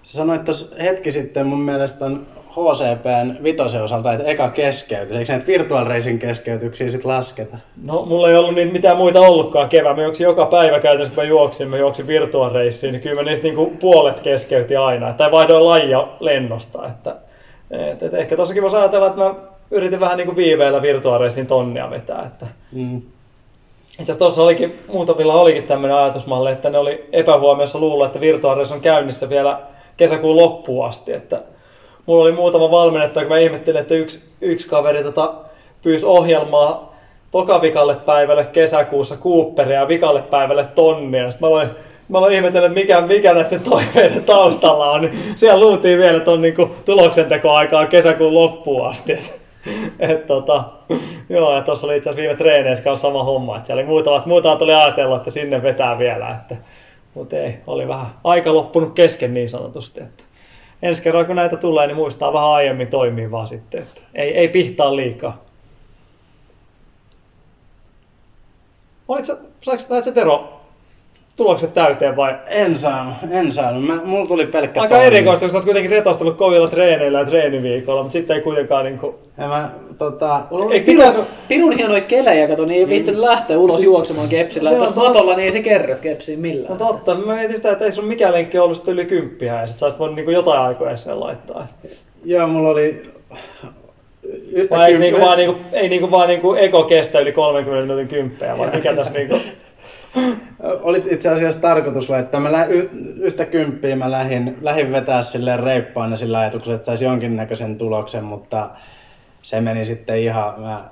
[0.02, 5.16] Sä sanoit tuossa hetki sitten mun mielestä on HCPn vitosen osalta, että eka keskeytys.
[5.16, 7.56] Eikö näitä virtual racing keskeytyksiä sitten lasketa?
[7.84, 9.96] No, mulla ei ollut niitä mitään muita ollutkaan kevään.
[9.96, 13.22] Mä juoksin joka päivä käytännössä, kun mä juoksin, mä juoksin virtual racing, niin kyllä mä
[13.22, 15.12] niistä niinku puolet keskeytti aina.
[15.12, 16.86] Tai vaihdoin lajia lennosta.
[16.86, 17.16] Että,
[17.70, 19.34] et, et ehkä tossakin voisi ajatella, että mä
[19.70, 22.22] yritin vähän niinku viiveellä virtual racing tonnia vetää.
[22.26, 22.46] Että...
[22.72, 23.02] Mm.
[23.90, 28.56] Itse asiassa tuossa olikin, muutamilla olikin tämmöinen ajatusmalli, että ne oli epähuomiossa luulla, että virtual
[28.56, 29.60] racing on käynnissä vielä
[29.96, 31.12] kesäkuun loppuun asti.
[31.12, 31.42] Että
[32.06, 35.34] mulla oli muutama valmennettu, kun mä ihmettelin, että yksi, yksi kaveri tota,
[35.82, 36.94] pyysi ohjelmaa
[37.30, 41.30] tokavikalle päivälle kesäkuussa Cooperia ja vikalle päivälle tonnia.
[41.30, 41.70] Sitten mä aloin,
[42.10, 45.10] mä aloin ihmetellä, että mikä, mikä näiden toiveiden taustalla on.
[45.36, 49.12] Siellä luultiin vielä, että on niinku tuloksentekoaikaa kesäkuun loppuun asti.
[49.98, 50.64] Et, tota,
[51.28, 53.56] joo, ja tuossa oli itse asiassa viime treeneissä kanssa sama homma.
[53.56, 56.28] Että siellä oli muutamat, muutamat oli ajatellut, että sinne vetää vielä.
[56.28, 56.56] Että,
[57.14, 60.00] mutta ei, oli vähän aika loppunut kesken niin sanotusti.
[60.00, 60.24] Että
[60.82, 63.82] ensi kerralla kun näitä tulee, niin muistaa vähän aiemmin toimia vaan sitten.
[63.82, 65.44] Että ei, ei pihtaa liikaa.
[69.08, 69.82] Olitko, saiko,
[70.14, 70.59] Tero
[71.40, 72.34] tulokset täyteen vai?
[72.46, 73.86] En saanut, en saanut.
[73.86, 78.02] Mä, mulla tuli pelkkä Aika erikoista, kun sä oot kuitenkin retostellut kovilla treeneillä ja treeniviikolla,
[78.02, 79.18] mutta sitten ei kuitenkaan niinku...
[79.38, 80.42] Ja mä, tota...
[80.50, 81.20] On ei pirun, pitäisi...
[81.48, 84.70] pirun hienoja kelejä, kato, niin ei viittynyt lähteä ulos juoksemaan kepsillä.
[84.70, 86.78] Tuossa matolla niin ei se kerro kepsiin millään.
[86.78, 89.66] No totta, mä mietin sitä, että ei sun mikään lenkki ollut sitten yli kymppiä ja
[89.66, 91.66] sit sä olisit voinut niinku jotain aikoja sen laittaa.
[92.24, 93.02] Joo, mulla oli
[94.52, 95.10] yhtä Vai kymppiä.
[95.10, 98.94] Niinku vaan, niinku, ei niinku vaan niinku eko kestä yli 30 minuutin kymppejä, vai mikä
[98.94, 99.36] tässä niinku...
[100.82, 102.40] Oli itse asiassa tarkoitus laittaa.
[102.40, 102.66] Mä lä-
[103.20, 108.70] yhtä kymppiä mä lähdin, lähdin vetää silleen reippaana sillä ajatuksella, että saisi jonkinnäköisen tuloksen, mutta
[109.42, 110.84] se meni sitten ihan, mä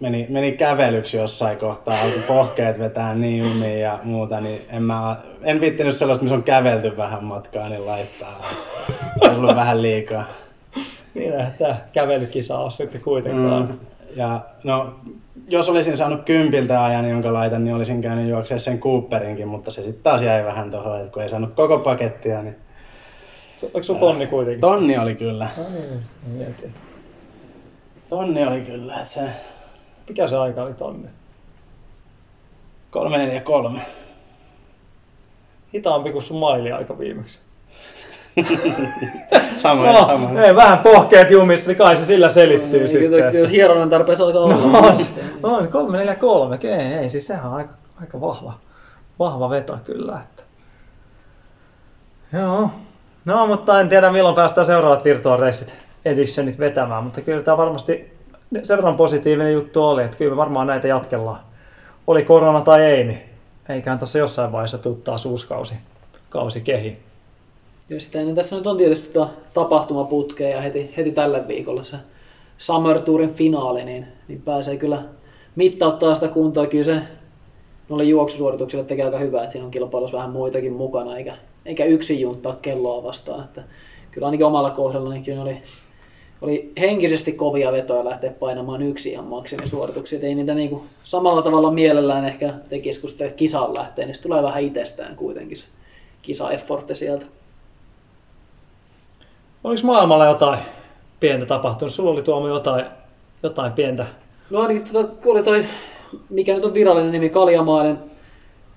[0.00, 5.16] meni, meni kävelyksi jossain kohtaa, alkoi pohkeet vetää niin jumiin ja muuta, niin en, mä,
[5.42, 8.44] en viittinyt sellaista, missä on kävelty vähän matkaa, niin laittaa.
[9.22, 10.24] Se on ollut vähän liikaa.
[11.14, 13.62] Niin, että kävelykisa on sitten kuitenkaan.
[13.62, 13.78] Mm,
[14.16, 14.94] ja no,
[15.48, 19.82] jos olisin saanut kympiltä ajan, jonka laitan, niin olisin käynyt juoksemaan sen Cooperinkin, mutta se
[19.82, 22.56] sitten taas jäi vähän tuohon, että kun ei saanut koko pakettia, niin...
[23.62, 24.60] Oliko sun tonni kuitenkin?
[24.60, 25.48] Tonni oli kyllä.
[25.56, 25.64] No
[26.38, 26.74] niin,
[28.08, 29.20] Tonni oli kyllä, että se...
[30.08, 31.08] Mikä se aika oli tonni?
[32.90, 33.80] 343.
[35.74, 37.38] Hitaampi kuin sun maili aika viimeksi.
[39.58, 40.40] sama, no, sama.
[40.40, 43.34] Ei, vähän pohkeet jumissa, niin kai se sillä selittyy no, sitten.
[43.34, 44.56] Jos hieronnan tarpeessa alkaa olla.
[45.42, 48.52] No, on, 3, 4, 3, ei, ei, siis sehän on aika, aika vahva,
[49.18, 50.20] vahva veto kyllä.
[50.22, 50.42] Että.
[52.32, 52.70] Joo.
[53.26, 58.12] No, mutta en tiedä milloin päästään seuraavat Virtual Racet editionit vetämään, mutta kyllä tämä varmasti
[58.62, 61.40] sen verran positiivinen juttu oli, että kyllä me varmaan näitä jatkellaan.
[62.06, 63.18] Oli korona tai ei, niin
[63.68, 65.74] eiköhän tuossa jossain vaiheessa tuu taas uusi kausi,
[66.28, 67.02] kausi kehi.
[67.88, 71.96] Ja sitten niin tässä nyt on tietysti tuota tapahtumaputkea ja heti, heti tällä viikolla se
[72.58, 75.02] Summer Tourin finaali, niin, niin pääsee kyllä
[75.56, 76.66] mittauttaa sitä kuntoa.
[76.66, 77.00] Kyllä se
[77.88, 82.20] noille juoksusuorituksille tekee aika hyvää, että siinä on kilpailussa vähän muitakin mukana, eikä, eikä yksin
[82.20, 83.44] junttaa kelloa vastaan.
[83.44, 83.62] Että
[84.10, 85.62] kyllä ainakin omalla kohdalla niin kyllä oli,
[86.42, 90.18] oli henkisesti kovia vetoja lähteä painamaan yksi ihan maksimisuorituksia.
[90.22, 94.22] ei niitä niin kuin samalla tavalla mielellään ehkä tekisi, kun sitten kisaan lähtee, niin se
[94.22, 95.68] tulee vähän itsestään kuitenkin se
[96.22, 97.26] kisa-effortti sieltä.
[99.64, 100.58] Oliko maailmalla jotain
[101.20, 101.94] pientä tapahtunut?
[101.94, 102.84] Sulla oli Tuomo jotain,
[103.42, 104.06] jotain pientä?
[104.50, 105.64] No ainakin tuota, kun oli toi,
[106.30, 107.98] mikä nyt on virallinen nimi, Kaljamaalin,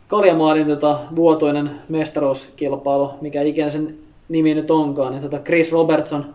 [0.07, 3.97] Kaljamaalin tota, vuotoinen mestaruuskilpailu, mikä ikinä sen
[4.29, 6.25] nimi nyt onkaan, niin tota Chris Robertson,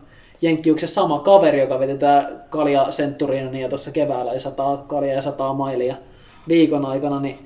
[0.42, 2.88] Jenkkiuksen sama kaveri, joka veti tää Kalja
[3.60, 5.96] ja tuossa keväällä, eli 100 Kalja ja 100 mailia
[6.48, 7.38] viikon aikana, niin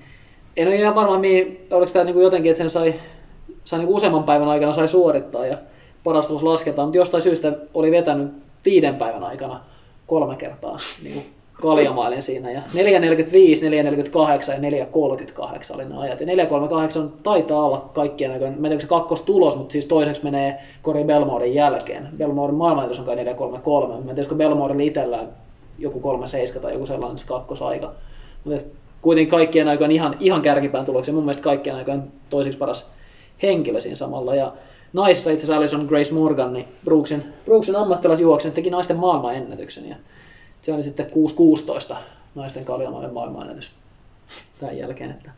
[0.56, 2.94] en ole ihan varma, mihin, oliko tämä niinku jotenkin, että sen sai,
[3.64, 5.58] sai niinku useamman päivän aikana sai suorittaa, ja
[6.06, 8.32] paras tulos lasketaan, mutta jostain syystä oli vetänyt
[8.64, 9.60] viiden päivän aikana
[10.06, 12.50] kolme kertaa niin kaljamailin siinä.
[12.50, 12.82] Ja 4.45, 4.48
[14.52, 16.20] ja 4.38 oli ne ajat.
[16.20, 16.32] Ja 4.38
[17.22, 21.54] taitaa olla kaikkien näköinen, mä en tiedä se kakkostulos, mutta siis toiseksi menee Kori Belmorin
[21.54, 22.08] jälkeen.
[22.16, 25.28] Belmorin maailmanennätys on kai 4.33, mä en tiedä, Belmorilla itsellään
[25.78, 26.16] joku
[26.54, 27.92] 3.7 tai joku sellainen se kakkosaika.
[28.44, 28.64] Mutta
[29.02, 31.14] kuitenkin kaikkien aikojen ihan, ihan kärkipään tuloksia.
[31.14, 32.90] Mun mielestä kaikkien aikojen toiseksi paras
[33.42, 34.34] henkilö siinä samalla.
[34.34, 34.52] Ja
[34.92, 39.88] naisissa itse asiassa Alison Grace Morgan, niin Brooksin, Brooksin ammattilaisjuoksen teki naisten maailmanennätyksen.
[39.88, 39.96] Ja
[40.62, 41.06] se oli sitten
[41.90, 41.96] 6.16
[42.34, 43.72] naisten kaljamaiden maailmanennätys
[44.60, 45.10] tämän jälkeen.
[45.10, 45.30] Että.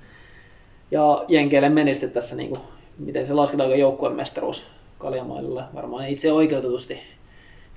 [0.90, 2.60] Ja Jenkeille meni sitten tässä, niin kuin,
[2.98, 4.66] miten se lasketaan joukkueen mestaruus
[4.98, 5.62] kaljamailille.
[5.74, 6.98] Varmaan itse oikeutetusti.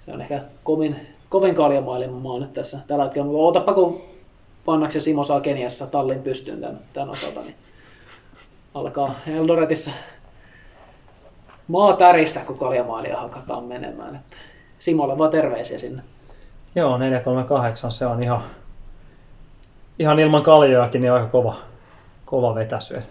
[0.05, 0.95] Se on ehkä kovin,
[1.29, 3.25] kovin kaljamailema maa nyt tässä tällä hetkellä.
[3.25, 4.01] Mutta otapa kun
[4.65, 7.55] pannaksi Simo saa Keniassa tallin pystyyn tämän, tämän osalta, niin
[8.73, 9.91] alkaa Eldoretissa
[11.71, 14.15] maa täristä, kun kaljamailia hakataan menemään.
[14.15, 14.37] Että
[14.79, 16.01] Simolle vaan terveisiä sinne.
[16.75, 18.41] Joo, 438, se on ihan,
[19.99, 21.55] ihan ilman kaljoakin niin aika kova,
[22.25, 22.97] kova vetäsy.
[22.97, 23.09] Et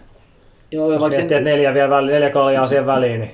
[0.71, 3.33] Joo, jos vaikka miettii, sen, että neljä, vielä väli, neljä kaljaa siihen väliin, niin,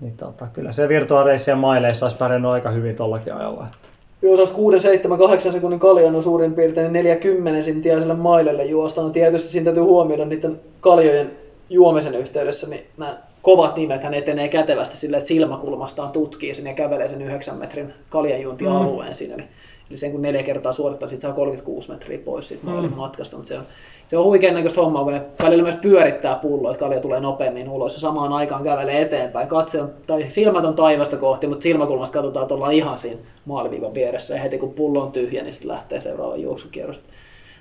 [0.00, 3.66] niin tota, kyllä se virtuaaleissa maileissa olisi pärjännyt aika hyvin tollakin ajalla.
[3.66, 3.88] Että.
[4.22, 8.64] jos olisi 6, 7, 8 sekunnin kaljan on suurin piirtein niin 40 senttiä sille mailelle
[8.64, 9.12] juostaan.
[9.12, 14.96] Tietysti siinä täytyy huomioida niiden kaljojen juomisen yhteydessä, niin nämä kovat nimet hän etenee kätevästi
[14.96, 19.14] silleen, että silmäkulmastaan tutkii sen ja kävelee sen 9 metrin kaljanjuontialueen mm.
[19.14, 19.36] siinä.
[19.36, 19.48] Niin,
[19.90, 22.92] eli sen kun neljä kertaa suorittaa, sit saa 36 metriä pois siitä mm.
[22.96, 23.36] matkasta.
[23.36, 23.64] Mutta se on,
[24.08, 27.68] se on huikean näköistä hommaa, kun ne välillä myös pyörittää pulloa, että kalja tulee nopeammin
[27.68, 29.48] ulos ja samaan aikaan kävelee eteenpäin.
[29.48, 33.94] Katse on, tai silmät on taivasta kohti, mutta silmäkulmasta katsotaan, että ollaan ihan siinä maaliviivan
[33.94, 37.00] vieressä ja heti kun pullo on tyhjä, niin sitten lähtee seuraava juoksukierros.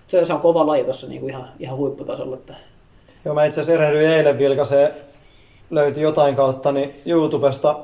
[0.07, 2.35] Se, se on kova laji tuossa niin kuin ihan, ihan huipputasolla.
[2.35, 2.53] Että
[3.25, 4.93] Joo, mä itse asiassa erehdyin eilen vilkaseen,
[5.69, 7.75] löytyi jotain kautta niin YouTubesta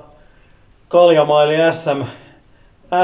[0.87, 2.01] Kaljamaili SM,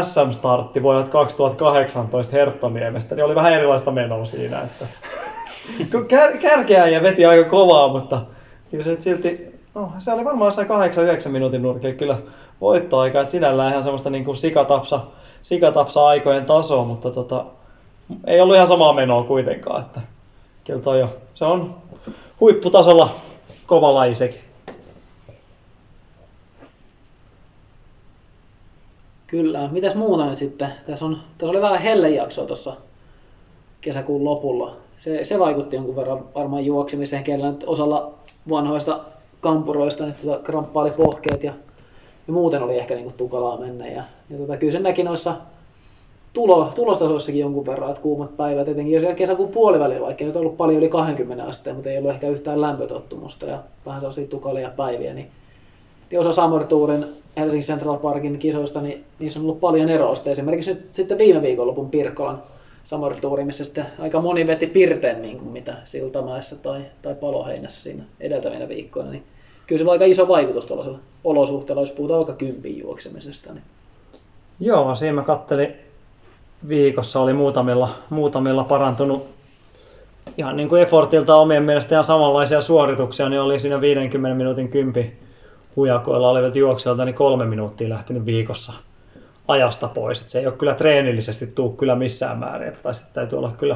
[0.01, 4.85] SM-startti vuodelta 2018 Herttoniemestä, niin oli vähän erilaista menoa siinä, että
[6.07, 8.21] kär, kärkeä ja veti aika kovaa, mutta
[8.71, 12.17] kyllä se nyt silti, no se oli varmaan se 8-9 minuutin nurkilla kyllä
[12.61, 14.99] voittoaika, että sinällään ihan semmoista niin kuin sikatapsa,
[15.41, 17.45] sikatapsa aikojen tasoa, mutta tota,
[18.27, 20.01] ei ollut ihan samaa menoa kuitenkaan, että
[20.63, 21.75] kyllä toi jo, se on
[22.39, 23.15] huipputasolla
[23.65, 24.39] kova laji sekin.
[29.27, 29.69] Kyllä.
[29.71, 30.73] Mitäs muuta nyt sitten?
[30.87, 32.73] Tässä, on, tässä oli vähän hellejaksoa tuossa
[33.81, 34.75] kesäkuun lopulla.
[34.97, 38.13] Se, se vaikutti jonkun verran varmaan juoksemiseen, kellä nyt osalla
[38.49, 38.99] vanhoista
[39.41, 41.53] kampuroista niin tota, kramppaili pohkeet ja,
[42.27, 43.87] ja muuten oli ehkä niinku tukalaa mennä.
[43.87, 45.35] Ja, ja tota, kyllä se näki noissa
[46.37, 50.57] tulo, tulostasoissakin jonkun verran, että kuumat päivät, etenkin jos kesäkuun puolivälillä, vaikka ei nyt ollut
[50.57, 55.13] paljon yli 20 asteen, mutta ei ollut ehkä yhtään lämpötottumusta ja vähän sellaisia tukalia päiviä,
[55.13, 55.31] niin,
[56.11, 57.05] niin osa Summer Tourin
[57.37, 60.13] Helsingin Central Parkin kisoista, niin niissä on ollut paljon eroa.
[60.25, 62.43] Esimerkiksi nyt sitten viime viikonlopun Pirkkolan
[62.83, 68.03] Summer Touri, missä sitten aika moni veti pirteemmin kuin mitä Siltamäessä tai, tai Paloheinässä siinä
[68.19, 69.23] edeltävinä viikkoina, niin
[69.67, 73.53] kyllä sillä on aika iso vaikutus tuollaisella olosuhteella, jos puhutaan vaikka kympin juoksemisesta.
[73.53, 73.63] Niin.
[74.59, 75.86] Joo, siinä mä kattelin
[76.67, 79.37] viikossa oli muutamilla, muutamilla parantunut
[80.37, 85.13] ihan niin kuin effortilta omien mielestä ihan samanlaisia suorituksia, niin oli siinä 50 minuutin kympi
[85.75, 88.73] hujakoilla olevilta juoksijoilta niin kolme minuuttia lähtenyt viikossa
[89.47, 90.21] ajasta pois.
[90.21, 92.73] Et se ei ole kyllä treenillisesti tuu kyllä missään määrin.
[92.83, 93.75] Tai sitten täytyy olla kyllä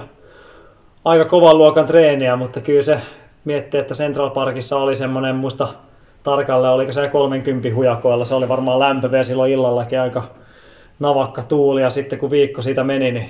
[1.06, 3.00] aika kovan luokan treeniä, mutta kyllä se
[3.46, 5.68] miettii, että Central Parkissa oli semmoinen muista
[6.24, 10.24] tarkalleen, oliko se 30 hujakoilla, se oli varmaan lämpö silloin illallakin aika
[11.02, 13.30] navakka tuuli ja sitten kun viikko siitä meni, niin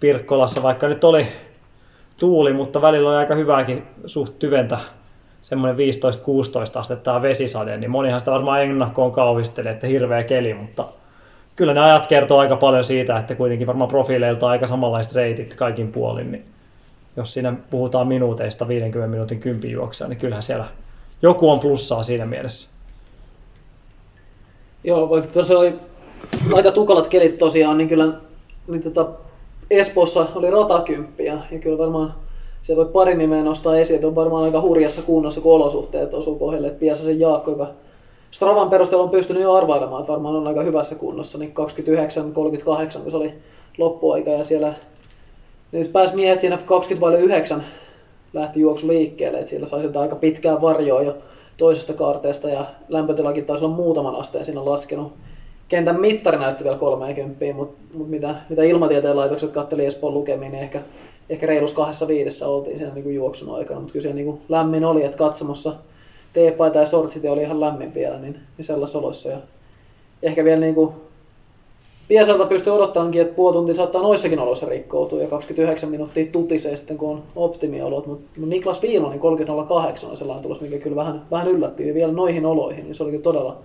[0.00, 1.26] Pirkkolassa, vaikka nyt oli
[2.16, 4.78] tuuli, mutta välillä oli aika hyvääkin suht tyventä
[5.42, 10.84] semmoinen 15-16 astetta vesisade, niin monihan sitä varmaan ennakkoon kauhistelee, että hirveä keli, mutta
[11.56, 15.92] kyllä ne ajat kertoo aika paljon siitä, että kuitenkin varmaan profiileilta aika samanlaiset reitit kaikin
[15.92, 16.44] puolin, niin
[17.16, 20.66] jos siinä puhutaan minuuteista 50 minuutin kympin juoksia, niin kyllähän siellä
[21.22, 22.70] joku on plussaa siinä mielessä.
[24.84, 25.74] Joo, vaikka tuossa oli
[26.54, 28.08] aika tukalat kelit tosiaan, niin kyllä
[28.68, 29.08] niin tota,
[29.70, 32.14] Espoossa oli ratakymppi ja, kyllä varmaan
[32.62, 36.38] se voi pari nimeä nostaa esiin, että on varmaan aika hurjassa kunnossa, kun olosuhteet osuu
[36.38, 36.66] kohdille.
[36.66, 37.66] Että Piasasen Jaakko, joka
[38.30, 41.54] Stravan perusteella on pystynyt jo arvailemaan, että varmaan on aika hyvässä kunnossa, niin
[42.98, 43.34] 29-38, kun se oli
[43.78, 44.72] loppuaika ja siellä
[45.72, 47.64] nyt pääsi miehet siinä 29
[48.32, 51.16] lähti juoksu liikkeelle, että siellä sai aika pitkään varjoa jo
[51.56, 55.12] toisesta kaarteesta ja lämpötilakin taisi olla muutaman asteen siinä laskenut.
[55.72, 60.64] Kentän mittari näytti vielä 30, mutta, mutta mitä, mitä ilmatieteen laitokset katteli Espoon lukemiin, niin
[60.64, 60.80] ehkä
[61.30, 64.84] ehkä reilus kahdessa viidessä oltiin siinä niin kuin juoksun aikana, mutta kyllä niin kuin lämmin
[64.84, 65.72] oli, että katsomossa
[66.32, 69.28] teepaita ja sortsit oli ihan lämmin vielä, niin, niin sellaisissa oloissa.
[69.28, 69.36] Ja
[70.22, 70.92] ehkä vielä niin kuin
[72.08, 76.98] Piesalta pystyy odottamaankin, että puoli tuntia saattaa noissakin oloissa rikkoutua ja 29 minuuttia tutisee sitten,
[76.98, 78.06] kun on optimiolot.
[78.06, 81.88] Mutta Niklas Viilonin 30.08 on sellainen tulos, mikä kyllä vähän, vähän yllätti.
[81.88, 83.56] Ja vielä noihin oloihin, niin se oli todella,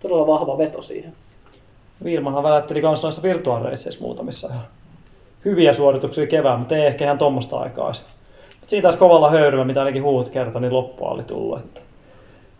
[0.00, 1.12] todella vahva veto siihen.
[2.04, 4.64] Viilmanhan välätteli myös noissa virtuaalireisseissa muutamissa ihan
[5.44, 8.02] hyviä suorituksia kevään, mutta ei ehkä ihan tuommoista aikaa olisi.
[8.66, 11.58] Siitä taas kovalla höyryllä, mitä ainakin huut kertoi, niin loppua oli tullut.
[11.58, 11.80] Että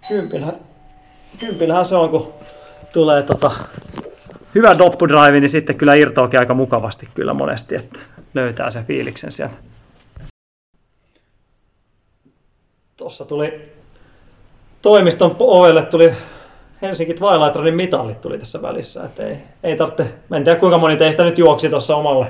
[0.09, 0.57] kympillähän,
[1.39, 2.33] kympillähän se on, kun
[2.93, 3.51] tulee tota,
[4.55, 8.01] hyvä doppudrive, niin sitten kyllä irtoakin aika mukavasti kyllä monesti, että
[8.35, 9.55] löytää sen fiiliksen sieltä.
[12.97, 13.73] Tuossa tuli
[14.83, 16.13] toimiston ovelle tuli
[16.83, 19.05] Helsinki Twilight mitallit tuli tässä välissä.
[19.05, 22.27] Että ei, ei tarvitse, en tiedä kuinka moni teistä nyt juoksi tuossa omalle,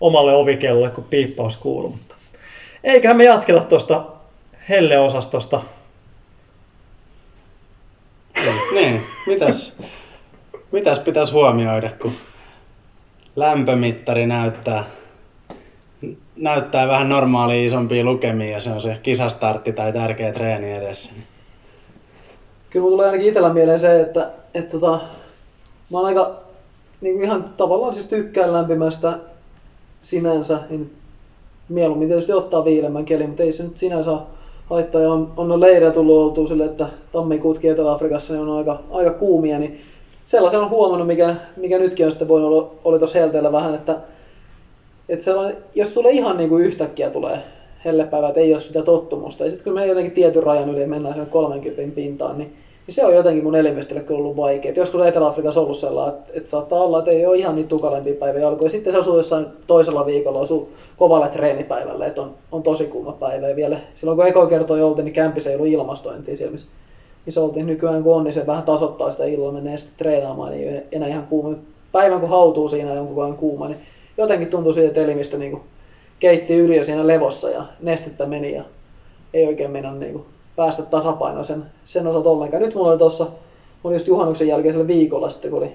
[0.00, 1.90] omalle ovikellolle, kun piippaus kuuluu.
[1.90, 2.14] Mutta
[2.84, 4.04] eiköhän me jatketa tuosta
[4.68, 5.60] Helle-osastosta.
[8.74, 9.82] niin, mitäs,
[10.72, 12.12] mitäs pitäisi huomioida, kun
[13.36, 14.84] lämpömittari näyttää,
[16.36, 21.10] näyttää vähän normaalia isompia lukemia ja se on se kisastartti tai tärkeä treeni edessä.
[22.70, 25.00] Kyllä mulla tulee ainakin itsellä mieleen se, että, että tota,
[25.92, 26.36] mä oon aika
[27.00, 29.18] niin kuin ihan tavallaan siis tykkään lämpimästä
[30.02, 30.92] sinänsä, niin
[31.68, 34.10] mieluummin tietysti ottaa viilemmän kelin, mutta ei se nyt sinänsä
[34.70, 35.00] haittaa.
[35.00, 39.58] Ja on, on leirejä tullut oltua sille, että tammikuutkin Etelä-Afrikassa ne on aika, aika kuumia,
[39.58, 39.80] niin
[40.24, 43.96] sellaisen on huomannut, mikä, mikä nytkin on sitten voinut olla, oli tuossa helteellä vähän, että,
[45.08, 45.30] että
[45.74, 47.38] jos tulee ihan niin kuin yhtäkkiä tulee
[47.84, 49.44] hellepäivä, että ei ole sitä tottumusta.
[49.44, 52.52] Ja sitten kun menee jotenkin tietyn rajan yli mennään sen 30 pintaan, niin,
[52.86, 54.72] niin se on jotenkin mun elimistölle ollut vaikea.
[54.76, 58.48] Joskus Etelä-Afrikassa ollut sellainen, että, että saattaa olla, että ei ole ihan niin tukalempia päiviä
[58.48, 58.66] alkoi.
[58.66, 63.12] Ja sitten se asuu jossain toisella viikolla, asuu kovalle treenipäivälle, että on, on tosi kuuma
[63.12, 63.48] päivä.
[63.48, 66.66] Ja vielä silloin kun eko kertoi oltiin, niin kämpissä ei ollut ilmastointia siellä, missä,
[67.26, 70.68] missä oltiin nykyään kun on, niin se vähän tasoittaa sitä illalla, menee sitten treenaamaan, niin
[70.68, 71.56] ei enää ihan kuuma.
[71.92, 73.78] Päivän kun hautuu siinä jonkun ajan kuuma, niin
[74.18, 75.62] jotenkin tuntuu siitä, että elimistö niin kuin
[76.20, 78.64] keitti jo siinä levossa ja nestettä meni ja
[79.34, 80.24] ei oikein mennä niin kuin
[80.56, 82.62] päästä tasapainoon sen, sen osalta ollenkaan.
[82.62, 83.26] Nyt mulla oli tuossa,
[83.84, 85.72] oli just juhannuksen jälkeisellä viikolla sitten, kun oli,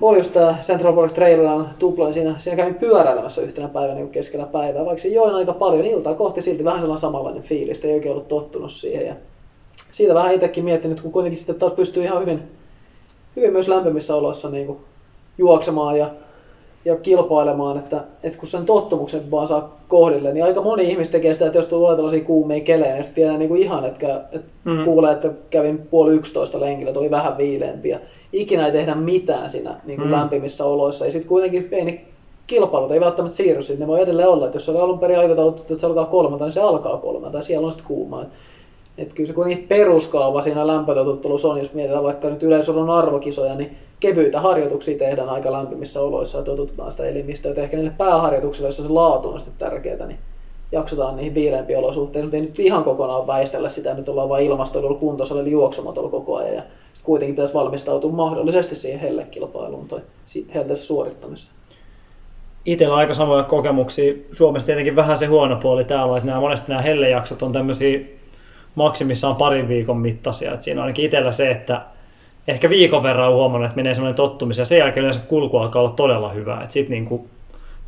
[0.00, 4.10] oli just tämä Central Park Traileran tupla, niin siinä, siinä kävin pyöräilemässä yhtenä päivänä niin
[4.10, 4.84] keskellä päivää.
[4.84, 8.28] Vaikka se join aika paljon iltaa kohti, silti vähän sellainen samanlainen fiilis, ei oikein ollut
[8.28, 9.06] tottunut siihen.
[9.06, 9.14] Ja
[9.90, 12.42] siitä vähän itsekin miettinyt, kun kuitenkin sitten taas pystyy ihan hyvin,
[13.36, 14.78] hyvin myös lämpimissä oloissa niin kuin
[15.38, 16.10] juoksemaan ja
[16.84, 21.32] ja kilpailemaan, että, että kun sen tottumuksen vaan saa kohdille, niin aika moni ihmistä tekee
[21.32, 24.50] sitä, että jos tulee tällaisia kuumia kelejä, niin sitten vielä niin kuin ihan, että, että
[24.64, 24.84] mm.
[24.84, 28.00] kuulee, että kävin puoli yksitoista lenkillä, tuli vähän viileämpiä.
[28.32, 30.14] Ikinä ei tehdä mitään siinä niin kuin mm.
[30.14, 31.04] lämpimissä oloissa.
[31.04, 32.06] Ja sitten kuitenkin ei niin
[32.46, 35.18] kilpailut ei välttämättä siirry sinne, ne voi edelleen olla, että jos se oli alun perin
[35.18, 38.24] aikataulut, että se alkaa kolmelta, niin se alkaa kolmelta ja siellä on sitten kuumaa.
[38.98, 43.76] Että kyllä se kuitenkin peruskaava siinä lämpötotuttelussa on, jos mietitään vaikka nyt yleisurun arvokisoja, niin
[44.00, 47.50] kevyitä harjoituksia tehdään aika lämpimissä oloissa ja totutetaan sitä elimistöä.
[47.50, 50.18] Että ehkä niille pääharjoituksille, joissa se laatu on sitten tärkeää, niin
[50.72, 54.98] jaksotaan niihin viileämpiin olosuhteisiin, mutta ei nyt ihan kokonaan väistellä sitä, nyt ollaan vain ilmastoidulla
[54.98, 56.62] kuntoisella eli juoksumatolla koko ajan ja
[57.02, 60.00] kuitenkin pitäisi valmistautua mahdollisesti siihen hellekilpailuun tai
[60.54, 61.52] helteessä suorittamiseen.
[62.64, 64.14] Itsellä aika samoja kokemuksia.
[64.32, 68.00] Suomessa tietenkin vähän se huono puoli täällä, että nämä, monesti nämä hellejaksot on tämmöisiä
[68.78, 70.52] maksimissaan parin viikon mittaisia.
[70.52, 71.80] Että siinä on ainakin itsellä se, että
[72.48, 74.62] ehkä viikon verran on huomannut, että menee semmoinen tottumisen.
[74.62, 76.66] Ja sen jälkeen yleensä kulku alkaa olla todella hyvä.
[76.68, 77.28] Sitten niin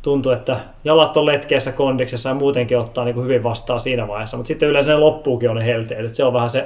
[0.01, 4.37] tuntuu, että jalat on letkeessä kondiksessa ja muutenkin ottaa niin kuin hyvin vastaan siinä vaiheessa,
[4.37, 6.65] mutta sitten yleensä ne loppuukin on ne helteet, että se on vähän se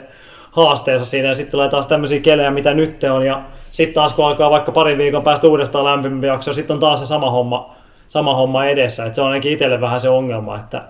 [0.52, 1.28] haasteensa siinä.
[1.28, 3.26] Ja sitten tulee taas tämmöisiä kelejä, mitä nyt on.
[3.26, 7.00] Ja sitten taas kun alkaa vaikka parin viikon päästä uudestaan lämpimämpi jakso, sitten on taas
[7.00, 7.76] se sama homma,
[8.08, 10.82] sama homma edessä, että se on ainakin itselle vähän se ongelma, että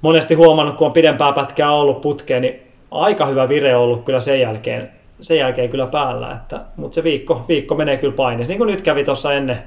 [0.00, 4.20] monesti huomannut, kun on pidempää pätkää ollut putkeen, niin aika hyvä vire on ollut kyllä
[4.20, 8.50] sen jälkeen, sen jälkeen kyllä päällä, että, mutta se viikko, viikko menee kyllä paineessa.
[8.52, 9.58] Niin kuin nyt kävi tuossa ennen,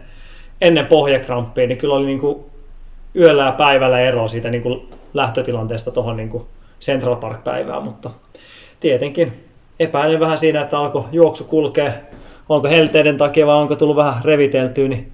[0.61, 2.45] ennen pohjakramppia, niin kyllä oli niin kuin
[3.15, 6.41] yöllä ja päivällä ero siitä niin kuin lähtötilanteesta tuohon niin
[6.81, 8.09] Central Park-päivään, mutta
[8.79, 9.33] tietenkin
[9.79, 11.93] epäilen vähän siinä, että alkoi juoksu kulkee,
[12.49, 15.11] onko helteiden takia vai onko tullut vähän reviteltyä, niin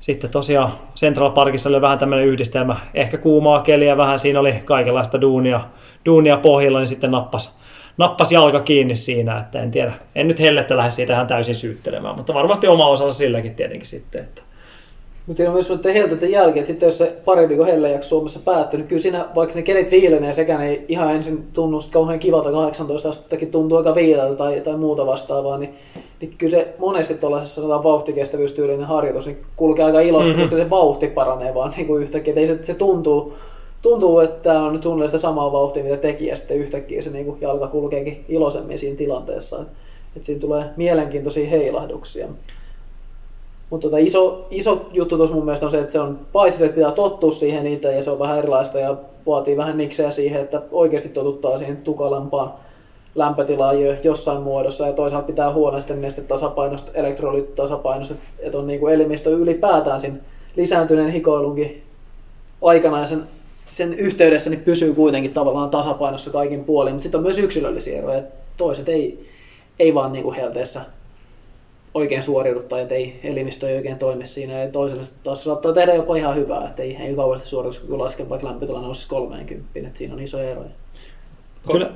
[0.00, 4.18] sitten tosiaan Central Parkissa oli vähän tämmöinen yhdistelmä, ehkä kuumaa keliä, vähän.
[4.18, 5.60] Siinä oli kaikenlaista duunia,
[6.06, 7.60] duunia pohjilla, niin sitten nappas,
[7.96, 12.16] nappas jalka kiinni siinä, että en tiedä, en nyt hellettä lähde siitä ihan täysin syyttelemään,
[12.16, 14.42] mutta varmasti oma osansa silläkin tietenkin sitten, että
[15.26, 18.78] mutta siinä on myös noiden helteiden jälkeen, sitten jos se pari viikon hellejakso Suomessa päättyy,
[18.78, 23.08] niin kyllä siinä, vaikka ne kelit viilenee sekään ei ihan ensin tunnu kauhean kivalta 18
[23.08, 25.74] astettakin tuntuu aika viileltä tai, tai muuta vastaavaa, niin,
[26.20, 30.42] niin kyllä se monesti tuollaisessa sanotaan vauhtikestävyystyylinen harjoitus niin kulkee aika ilosta, mm-hmm.
[30.42, 32.30] koska se vauhti paranee vaan niin kuin yhtäkkiä.
[32.30, 33.34] Että ei se, se tuntuu,
[33.82, 37.24] tuntuu, että on nyt suunnilleen sitä samaa vauhtia, mitä teki, ja sitten yhtäkkiä se niin
[37.24, 39.56] kuin jalka kulkeekin iloisemmin siinä tilanteessa.
[39.56, 39.72] Että,
[40.16, 42.28] että siinä tulee mielenkiintoisia heilahduksia.
[43.70, 46.74] Mutta tota iso, iso juttu tuossa mun mielestä on se, että se on paitsi että
[46.74, 48.96] pitää tottua siihen itse ja se on vähän erilaista ja
[49.26, 52.52] vaatii vähän niksejä siihen, että oikeasti totuttaa siihen tukalampaan
[53.14, 58.94] lämpötilaan jo jossain muodossa ja toisaalta pitää huolen sitten nestetasapainosta, elektrolyyttitasapainosta, että on niin kuin
[58.94, 60.16] elimistö ylipäätään siinä
[60.56, 61.82] lisääntyneen hikoilunkin
[62.62, 63.22] aikana ja sen
[63.70, 68.22] sen yhteydessä niin pysyy kuitenkin tavallaan tasapainossa kaikin puolin, mutta sitten on myös yksilöllisiä eroja.
[68.56, 69.26] Toiset ei,
[69.78, 70.80] ei vaan niin kuin helteessä
[71.94, 74.62] oikein suoriudu tai että ei elimistö ei oikein toimi siinä.
[74.62, 78.48] Ja toiselle taas saattaa tehdä jopa ihan hyvää, että ei, ei kauheasti suoritus laske, vaikka
[78.48, 80.70] lämpötila nousisi 30, että siinä on isoja eroja.
[81.72, 81.90] Kyllä,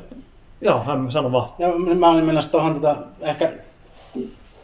[0.60, 1.48] joo, hän sano vaan.
[1.58, 3.52] Ja mä olin menossa tuohon tota, ehkä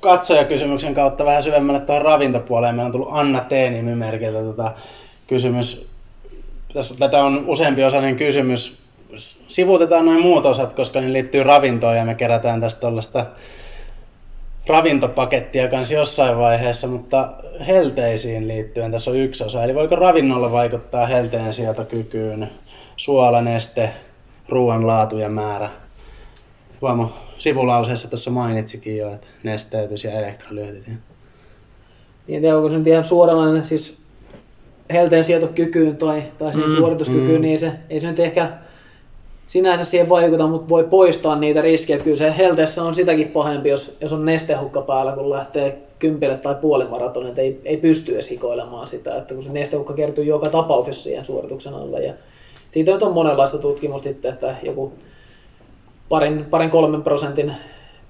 [0.01, 2.75] katsojakysymyksen kautta vähän syvemmälle tuohon ravintopuoleen.
[2.75, 3.51] Meillä on tullut Anna T.
[3.71, 4.73] nimimerkiltä tota,
[5.27, 5.91] kysymys.
[6.75, 8.81] Tässä, tätä on useampi osainen kysymys.
[9.49, 13.27] Sivuutetaan noin muut osat, koska ne liittyy ravintoon ja me kerätään tästä tuollaista
[14.71, 17.33] ravintopakettia kanssa jossain vaiheessa, mutta
[17.67, 19.65] helteisiin liittyen tässä on yksi osa.
[19.65, 22.49] Eli voiko ravinnolla vaikuttaa helteen sietokykyyn,
[22.97, 23.91] suola, neste,
[24.49, 25.71] ruoan laatu ja määrä?
[26.83, 30.87] Vaimo sivulauseessa tuossa mainitsikin jo, että nesteytys ja elektrolyytit.
[30.87, 30.99] Niin
[32.29, 34.01] en tiedä, onko se nyt ihan suoranainen siis
[34.93, 37.43] helteen sietokykyyn tai, tai siihen mm, suorituskykyyn, mm.
[37.43, 38.51] niin se, ei se nyt ehkä
[39.51, 41.99] sinänsä siihen vaikuta, mutta voi poistaa niitä riskejä.
[41.99, 46.55] Kyllä se helteessä on sitäkin pahempi, jos, jos on nestehukka päällä, kun lähtee kympille tai
[46.55, 51.03] puolimaratonin, että ei, ei pysty edes hikoilemaan sitä, että kun se nestehukka kertyy joka tapauksessa
[51.03, 52.03] siihen suorituksen alle.
[52.03, 52.15] Ja
[52.69, 54.93] siitä on monenlaista tutkimusta että joku
[56.09, 57.55] parin, parin kolmen prosentin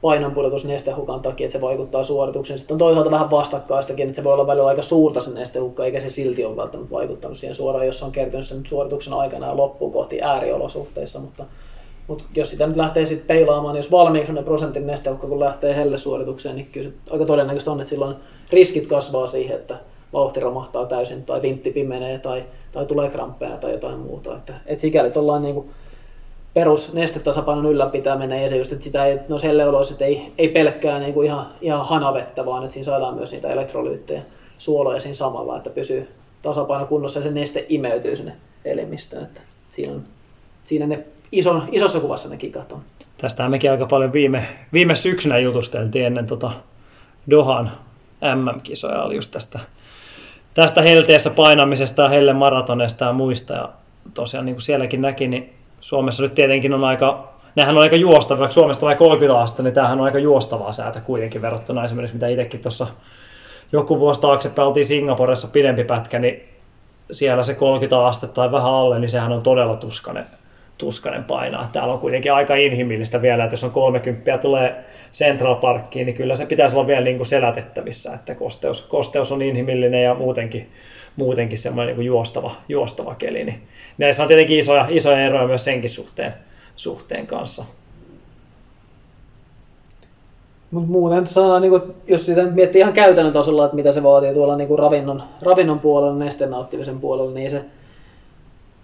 [0.03, 2.59] painonpudotus nestehukan takia, että se vaikuttaa suoritukseen.
[2.59, 6.01] Sitten on toisaalta vähän vastakkaistakin, että se voi olla välillä aika suurta se nestehukka, eikä
[6.01, 9.91] se silti ole välttämättä vaikuttanut siihen suoraan, jos on kertynyt sen suorituksen aikana ja loppuu
[9.91, 11.19] kohti ääriolosuhteissa.
[11.19, 11.45] Mutta,
[12.07, 15.77] mutta jos sitä nyt lähtee sitten peilaamaan, niin jos valmiiksi on prosentin nestehukka, kun lähtee
[15.77, 18.17] hellesuoritukseen, niin kyllä se aika todennäköistä on, että silloin
[18.51, 19.77] riskit kasvaa siihen, että
[20.13, 24.37] vauhti romahtaa täysin tai vintti pimenee tai, tai tulee kramppeja tai jotain muuta.
[24.37, 25.71] Että, että sikäli ollaan niin kuin
[26.55, 30.99] perus nestetasapainon ylläpitäminen ja se just, että sitä ei, no helleoloissa, että ei, ei pelkkää
[30.99, 34.23] niin kuin ihan, ihan hanavettä, vaan että siinä saadaan myös niitä elektrolyyttejä
[34.59, 36.09] suoloja siinä samalla, että pysyy
[36.43, 38.33] tasapaino kunnossa ja se neste imeytyy sinne
[38.65, 39.23] elimistöön.
[39.23, 39.41] Että
[39.71, 40.03] siinä, on,
[40.65, 42.81] siinä ne ison, isossa kuvassa ne kikat on.
[43.19, 46.51] Tästähän mekin aika paljon viime, viime syksynä jutusteltiin ennen tota
[47.31, 47.79] Dohan
[48.23, 49.59] MM-kisoja, oli just tästä,
[50.55, 53.55] tästä helteessä painamisesta helle maratonesta ja muista.
[53.55, 53.69] Ja
[54.15, 58.41] tosiaan niin kuin sielläkin näki, niin Suomessa nyt tietenkin on aika, nehän on aika juostavaa,
[58.41, 62.29] vaikka Suomesta tulee 30 astetta, niin tämähän on aika juostavaa säätä kuitenkin verrattuna esimerkiksi mitä
[62.29, 62.87] itsekin tuossa
[63.73, 66.49] joku vuosi taaksepäin oltiin Singaporessa pidempi pätkä, niin
[67.13, 70.25] siellä se 30 astetta tai vähän alle, niin sehän on todella tuskanen,
[70.79, 71.69] tuskanen painaa.
[71.73, 76.37] Täällä on kuitenkin aika inhimillistä vielä, että jos on 30 tulee Central Parkkiin, niin kyllä
[76.37, 80.71] se pitäisi olla vielä niin kuin selätettävissä, että kosteus, kosteus on inhimillinen ja muutenkin,
[81.17, 83.45] muutenkin semmoinen niin juostava, juostava keli.
[83.45, 83.63] Niin
[83.99, 86.35] näissä on tietenkin isoja, isoja eroja myös senkin suhteen,
[86.77, 87.65] suhteen kanssa.
[90.71, 94.35] Mut muuten sanotaan, niin kuin, jos sitä miettii ihan käytännön tasolla, että mitä se vaatii
[94.35, 97.65] tuolla niin ravinnon, ravinnon puolella, nesteen nauttimisen puolella, niin se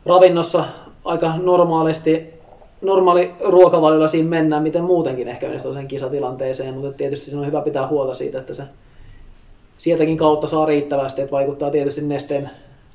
[0.07, 0.64] ravinnossa
[1.05, 2.35] aika normaalisti,
[2.81, 7.61] normaali ruokavaliolla siinä mennään, miten muutenkin ehkä menisi sen kisatilanteeseen, mutta tietysti siinä on hyvä
[7.61, 8.62] pitää huolta siitä, että se
[9.77, 12.51] sieltäkin kautta saa riittävästi, että vaikuttaa tietysti nesteen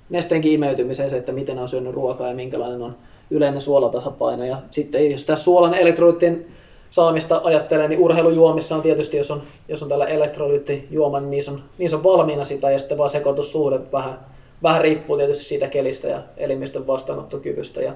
[0.10, 2.96] nesteenkin imeytymiseen se, että miten on syönyt ruokaa ja minkälainen on
[3.30, 4.46] yleinen suolatasapaino.
[4.46, 6.46] Ja sitten jos tässä suolan elektrolyyttien
[6.90, 11.62] saamista ajattelee, niin urheilujuomissa on tietysti, jos on, jos on tällä elektrolyyttijuoma, niin niissä on,
[11.78, 14.20] niissä on valmiina sitä ja sitten vaan sekoitussuhde vähän,
[14.64, 17.82] vähän riippuu tietysti siitä kelistä ja elimistön vastaanottokyvystä.
[17.82, 17.94] Ja,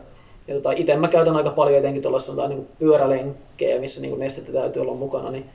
[0.48, 4.82] ja tota, itse mä käytän aika paljon etenkin tuollaista niin pyörälenkkejä, missä niin nestettä täytyy
[4.82, 5.46] olla mukana, niin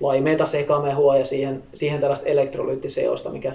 [0.00, 3.52] laimeita sekamehua ja siihen, siihen tällaista elektrolyyttiseosta, mikä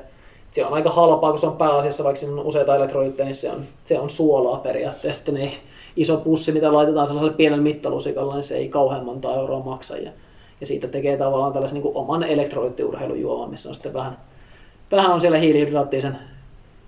[0.52, 3.52] se on aika halpaa, kun se on pääasiassa, vaikka siinä on useita elektrolyyttejä, niin se
[3.52, 5.20] on, se on suolaa periaatteessa.
[5.20, 5.52] Sitten ei
[5.96, 9.98] iso pussi, mitä laitetaan sellaiselle pienelle mittalusikalla, niin se ei kauhean monta euroa maksa.
[9.98, 10.12] Ja,
[10.62, 14.18] ja siitä tekee tavallaan tällaisen niin oman elektrolyyttiurheilujuoman, missä on sitten vähän,
[14.92, 16.18] vähän on siellä hiilihydraattisen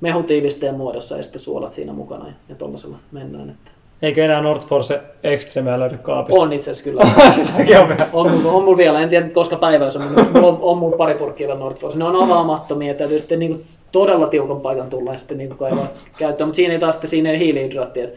[0.01, 3.49] mehutiivisteen muodossa ja sitten suolat siinä mukana ja, ja tuollaisella mennään.
[3.49, 3.71] Että
[4.01, 6.41] Eikö enää Nordforce Extreme löydy kaapista?
[6.41, 7.03] On itse asiassa kyllä.
[7.35, 8.07] Sitäkin on vielä.
[8.13, 10.01] On, on, on mulla vielä, en tiedä koska päivä on,
[10.33, 11.97] mulla on, on mulla pari purkkia vielä Nordforce.
[11.97, 15.87] Ne on avaamattomia, täytyy sitten niin todella tiukan paikan tulla ja sitten niin kaivaa
[16.19, 18.07] käyttöön, mutta siinä ei taas sitten siinä ei hiilihydraattia.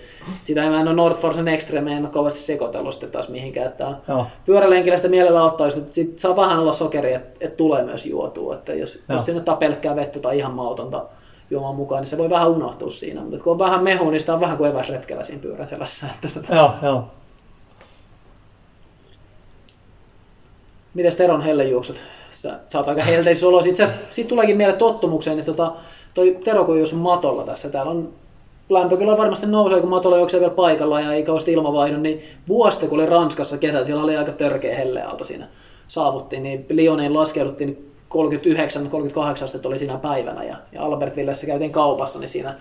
[0.45, 3.67] Sitä en ole Nordforcen Extreme, en ole kovasti sekoitellut sitten taas mihinkään.
[3.67, 7.83] Että on pyörälenkillä sitä mielellä ottaa, että sit saa vähän olla sokeria, että, että tulee
[7.83, 8.55] myös juotua.
[8.55, 11.05] Että jos, jos sinne ottaa pelkkää vettä tai ihan mautonta
[11.51, 13.21] juomaan mukaan, niin se voi vähän unohtua siinä.
[13.21, 16.07] Mutta kun on vähän mehu, niin sitä on vähän kuin eväsretkellä siinä pyörän selässä.
[16.15, 16.55] Että tota...
[16.55, 17.05] Joo, joo.
[20.95, 21.97] Mites Teron hellejuoksut?
[22.33, 23.71] Sä, sä oot aika helteisissä oloissa.
[23.71, 25.73] Itse asiassa siitä tuleekin mieleen tottumukseen, että tota,
[26.15, 28.13] toi Tero kun jos matolla tässä, täällä on
[28.69, 32.87] lämpö kyllä varmasti nousee, kun matolla juoksee vielä paikalla ja ei kauheasti ilmavaihdon, niin vuosta
[32.87, 35.49] kun oli Ranskassa kesällä, siellä oli aika törkeä helleaalto siinä
[35.89, 42.19] saavuttiin, niin Lyoniin laskeuduttiin, niin 39-38 astetta oli siinä päivänä ja, ja Albertvillessä käytiin kaupassa,
[42.19, 42.55] niin siinä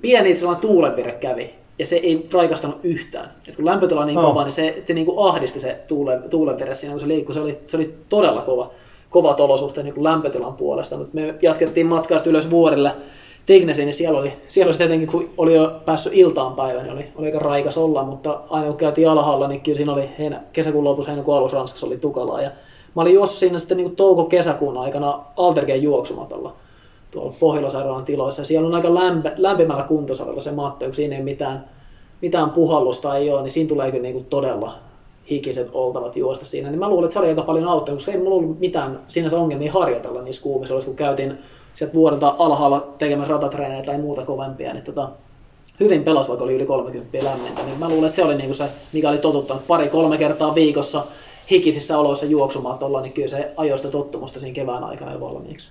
[0.00, 3.30] pieni sellainen tuulenvire kävi, ja se ei raikastanut yhtään.
[3.48, 4.24] Et kun lämpötila on niin Oh.
[4.24, 7.34] kova, niin se, se niin kuin ahdisti se tuulen, tuulenvire siinä, kun se liikkui.
[7.34, 8.70] Se oli, se oli todella kova,
[9.10, 12.90] kovat olosuhteet niin kuin lämpötilan puolesta, mutta me jatkettiin matkaa sitten ylös vuorille
[13.46, 17.04] Tignesiin, niin siellä oli, siellä oli tietenkin, kun oli jo päässyt iltaan päivän, niin oli,
[17.16, 20.84] oli aika raikas olla, mutta aina kun käytiin alhaalla, niin kyllä siinä oli heinä, kesäkuun
[20.84, 22.42] lopussa, heinäkuun alussa Ranskassa oli tukalaa.
[22.42, 22.50] Ja
[22.94, 26.52] mä olin juossut siinä sitten niin touko-kesäkuun aikana Altergeen juoksumatolla
[27.10, 28.44] tuolla Pohjola-sairaalan tiloissa.
[28.44, 31.64] Siellä on aika lämpö, lämpimällä kuntosalilla se matto, kun siinä ei mitään,
[32.20, 34.74] mitään puhallusta ei ole, niin siinä tulee kyllä niin todella
[35.30, 36.70] hikiset oltavat juosta siinä.
[36.70, 39.38] Niin mä luulen, että se oli aika paljon auttanut, koska ei mulla ollut mitään sinänsä
[39.38, 41.38] ongelmia harjoitella niissä kuumissa kun käytiin
[41.74, 45.08] sieltä vuodelta alhaalla tekemässä ratatreenejä tai muuta kovempia, niin tota,
[45.80, 47.62] hyvin pelas, vaikka oli yli 30 lämmintä.
[47.62, 51.04] Niin mä luulen, että se oli niinku se, mikä oli totuttanut pari-kolme kertaa viikossa
[51.50, 55.70] hikisissä oloissa juoksumatolla, niin kyllä se ajoi sitä tottumusta siinä kevään aikana jo valmiiksi.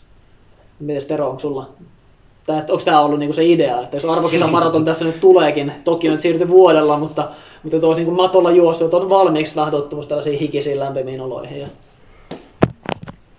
[0.80, 1.70] Mites Tero, onko sulla
[2.46, 6.22] Tää, onko tämä ollut niinku se idea, että jos arvokisamaraton tässä nyt tuleekin, toki on
[6.22, 7.28] siirty vuodella, mutta,
[7.64, 11.60] mutta tuo niinku matolla juossut on valmiiksi vähän tottumus tällaisiin hikisiin lämpimiin oloihin.
[11.60, 11.68] Ja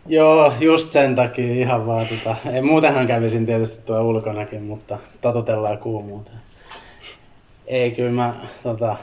[0.07, 5.78] Joo, just sen takia ihan vaan tota, ei muutenhan kävisin tietysti tuo ulkonakin, mutta totutellaan
[5.78, 6.37] kuumuuteen.
[7.66, 8.97] Ei kyllä mä tota,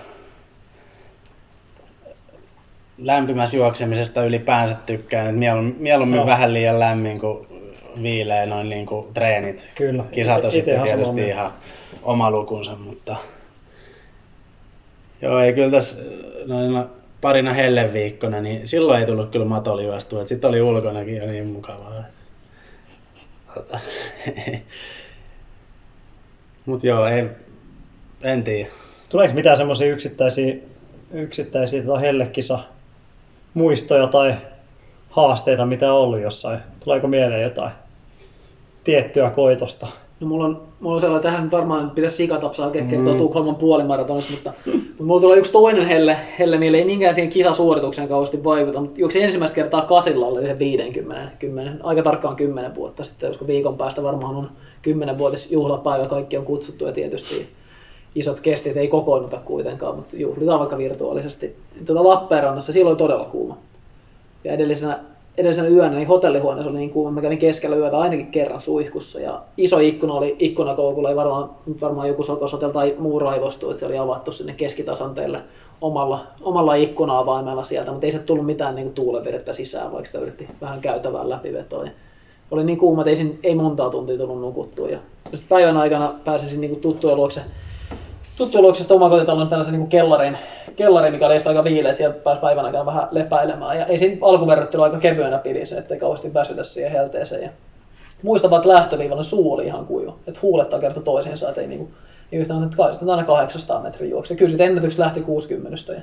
[3.02, 6.26] lämpimässä juoksemisesta ylipäänsä tykkään, että mieluummin, mieluummin Joo.
[6.26, 7.48] vähän liian lämmin kuin
[8.04, 9.70] viileä noin niin kuin treenit.
[9.76, 10.04] Kyllä.
[10.12, 11.34] Kisat on sitten tietysti mieltä.
[11.34, 11.52] ihan
[12.04, 13.16] oma lukunsa, mutta
[15.22, 16.04] joo, ei kyllä tässä
[16.46, 16.88] noina
[17.22, 21.48] parina helleviikkona, niin silloin ei tullut kyllä matolla juostua, että sitten oli ulkonakin jo niin
[21.48, 22.04] mukavaa.
[23.54, 23.80] Tota,
[26.66, 27.26] Mut joo, ei,
[28.24, 28.70] en tiedä.
[29.10, 30.56] Tuleeko mitään semmoisia yksittäisiä,
[31.12, 32.60] yksittäisiä tota hellekisa
[33.54, 34.34] muistoja tai
[35.10, 36.60] haasteita, mitä on ollut jossain?
[36.84, 37.72] Tuleeko mieleen jotain
[38.84, 39.88] tiettyä koitosta?
[40.20, 43.18] No mulla on, mulla on sellainen, tähän varmaan pitäisi sikatapsaa kertoa mm.
[43.18, 48.08] Tukholman puolimaratonista, mutta, mutta mulla tulee yksi toinen helle, helle mieleen, ei niinkään siihen kisasuoritukseen
[48.08, 53.04] kauheasti vaikuta, mutta juoksin ensimmäistä kertaa kasilla alle yhden 50, 10, aika tarkkaan 10 vuotta
[53.04, 54.50] sitten, koska viikon päästä varmaan on
[54.88, 57.48] 10-vuotis juhlapäivä, kaikki on kutsuttu ja tietysti
[58.16, 61.56] isot kestit ei kokoonnuta kuitenkaan, mutta juhlitaan vaikka virtuaalisesti.
[61.86, 63.58] Tuota Lappeenrannassa silloin todella kuuma.
[64.44, 65.00] Ja edellisenä,
[65.38, 69.20] edellisenä yönä niin hotellihuoneessa oli niin kuuma, mä kävin keskellä yötä ainakin kerran suihkussa.
[69.20, 71.50] Ja iso ikkuna oli ikkunakoukulla, ei varmaan,
[71.82, 75.42] varmaan joku sokosotel tai muu raivostu, että se oli avattu sinne keskitasanteelle
[75.82, 80.48] omalla, omalla ikkuna-avaimella sieltä, mutta ei se tullut mitään niin tuulenvedettä sisään, vaikka sitä yritti
[80.62, 81.84] vähän käytävää läpivetoa.
[81.84, 81.92] Ja
[82.52, 84.90] oli niin kuuma, että ei, sin, ei montaa tuntia tullut nukuttua.
[84.90, 85.00] Ja
[85.50, 87.42] päivän aikana pääsin niin tuttujen luokse
[88.40, 90.38] tuttujen luokse sitten omakotitalon tällaisen niin kellarin,
[90.76, 93.80] kellarin, mikä oli aika viileä, että siellä pääsi päivän aikana vähän lepäilemään.
[93.80, 97.44] Ja ei siinä alkuverryttely aika kevyenä pidi se, ettei kauheasti väsytä siihen helteeseen.
[97.44, 97.50] Ja
[98.24, 100.16] muistan vaan, että lähtöviivalla suu oli ihan kuiva.
[100.28, 101.90] Että huulettaa kerta toisiinsa, että ei, niinku,
[102.32, 104.36] ei yhtään, että kai aina 800 metrin juokse.
[104.36, 106.02] Kyllä sitten ennätykset lähti 60 ja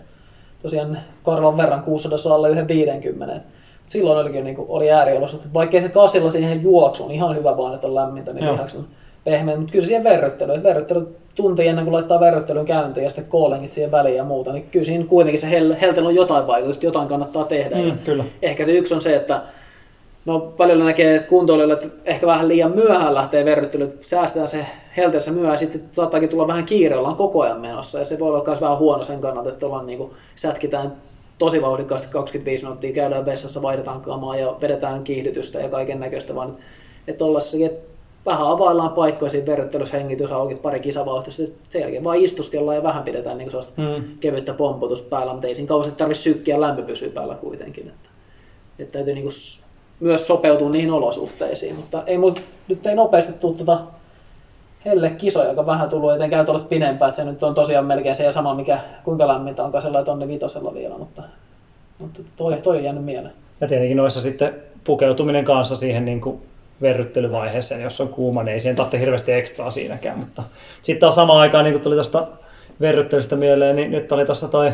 [0.63, 3.37] tosiaan karvan verran 600 alle yhden 50.
[3.37, 3.43] Et
[3.87, 7.95] Silloin olikin niinku, oli ääriolosuhteet, vaikkei se kasilla siihen juoksuun ihan hyvä vaan, että on
[7.95, 8.87] lämmintä, niin lihakset on
[9.25, 13.27] pehmeä, mutta kyllä siihen verryttelyyn, että verryttely tunti ennen kuin laittaa verryttelyn käyntiin ja sitten
[13.29, 17.09] koolingit siihen väliin ja muuta, niin kyllä siinä kuitenkin se hel- on jotain vaikutusta, jotain
[17.09, 17.77] kannattaa tehdä.
[17.77, 18.25] Mm, ja kyllä.
[18.43, 19.43] Ehkä se yksi on se, että
[20.25, 24.67] no välillä näkee, että kuntoilijoille, että ehkä vähän liian myöhään lähtee verryttelyt, säästetään se
[24.97, 28.29] helteessä myöhään, ja sitten saattaakin tulla vähän kiire, ollaan koko ajan menossa, ja se voi
[28.29, 30.93] olla myös vähän huono sen kannalta, että ollaan niin kuin, sätkitään
[31.39, 36.57] tosi vauhdikkaasti 25 minuuttia, käydään vessassa, vaihdetaan kamaa ja vedetään kiihdytystä ja kaiken näköistä, vaan
[37.09, 37.96] että olla että
[38.27, 42.83] vähän availlaan paikkoja siinä verryttelyssä, hengitys auki, pari kisavauhtia, sitten sen jälkeen vaan istuskellaan ja
[42.83, 44.05] vähän pidetään niin sellaista Mm.
[44.21, 47.89] kevyttä pompotusta päällä, mutta ei siinä kauheasti tarvitse sykkiä lämpö pysyy päällä kuitenkin.
[47.89, 48.09] Että,
[48.79, 49.29] että täytyy niin
[50.01, 53.79] myös sopeutua niihin olosuhteisiin, mutta ei mut, nyt ei nopeasti tule tuota
[54.85, 58.25] helle kisoja, joka vähän tullut etenkään tuollaista pidempään, että se nyt on tosiaan melkein se
[58.25, 61.23] ja sama, mikä, kuinka lämmintä on kasella tonni vitosella vielä, mutta,
[61.99, 63.35] mutta toi, toi on jäänyt mieleen.
[63.61, 64.55] Ja tietenkin noissa sitten
[64.85, 66.43] pukeutuminen kanssa siihen niin kuin
[66.83, 70.19] verryttelyvaiheeseen, jos on kuuma, niin ei siihen tarvitse hirveästi ekstraa siinäkään.
[70.19, 70.43] Mutta
[70.83, 72.27] sitten taas samaan aikaan, niin kuin tuli tuosta
[72.81, 74.73] verryttelystä mieleen, niin nyt oli tuossa toi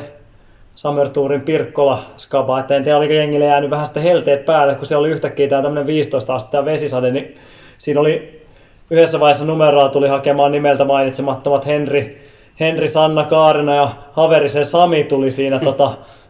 [0.75, 4.87] Summer Tourin Pirkkola skaba, että en tiedä oliko jengille jäänyt vähän sitten helteet päälle, kun
[4.87, 7.35] se oli yhtäkkiä tämä tämmöinen 15 astetta vesisade, niin
[7.79, 8.43] siinä oli
[8.91, 12.23] yhdessä vaiheessa numeroa tuli hakemaan nimeltä mainitsemattomat Henri,
[12.61, 15.91] Henri Sanna Kaarina ja Haverisen Sami tuli siinä tota,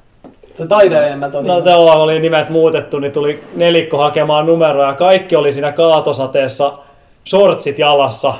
[0.62, 4.86] Se taiteilijat on No niin, tuolla oli nimet muutettu, niin tuli nelikko hakemaan numeroa.
[4.86, 6.72] Ja kaikki oli siinä kaatosateessa
[7.28, 8.34] shortsit jalassa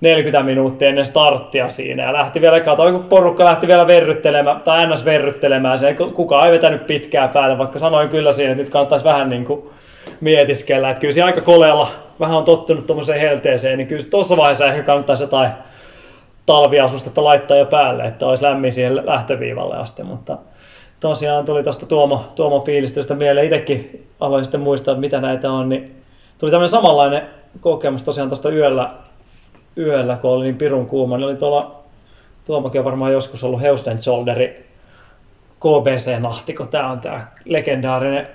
[0.00, 2.02] 40 minuuttia ennen starttia siinä.
[2.02, 5.04] Ja lähti vielä, katsoin kun porukka lähti vielä verryttelemään, tai ns.
[5.04, 9.30] verryttelemään se, kukaan ei vetänyt pitkää päälle, vaikka sanoin kyllä siinä, että nyt kannattaisi vähän
[9.30, 9.70] niin kuin
[10.20, 11.88] mietiskellä, että kyllä siinä aika koleella
[12.20, 15.50] vähän on tottunut tuommoiseen helteeseen, niin kyllä tuossa vaiheessa ehkä kannattaisi jotain
[16.46, 20.38] talviasustetta laittaa jo päälle, että olisi lämmin siihen lähtöviivalle asti, mutta
[21.02, 26.02] tosiaan tuli tuosta Tuomo, Tuomo fiilistelystä mieleen, itsekin aloin sitten muistaa, mitä näitä on, niin
[26.38, 27.22] tuli tämmöinen samanlainen
[27.60, 28.90] kokemus tosiaan tuosta yöllä,
[29.78, 31.82] yöllä, kun oli niin pirun kuuma, niin oli tuolla,
[32.44, 34.66] Tuomokin on varmaan joskus ollut Heusten Shoulderi
[35.60, 38.26] KBC-nahti, kun tämä on tämä legendaarinen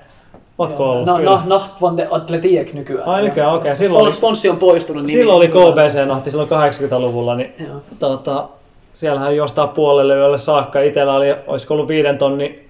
[0.57, 1.05] Ootko ollut?
[1.05, 1.32] No, Kyllä.
[1.32, 3.07] no, no, van de Atletiek nykyään.
[3.07, 3.72] Ai nykyään, okei.
[3.72, 5.03] Koska Silloin oli- Sponssi on poistunut.
[5.05, 7.82] Niin Silloin oli KBC-nahti silloin 80-luvulla, niin Joo.
[7.99, 8.49] tota,
[8.98, 10.82] siellähän jostain puolelle yölle saakka.
[10.82, 12.70] Itellä oli, olisiko ollut viiden tonni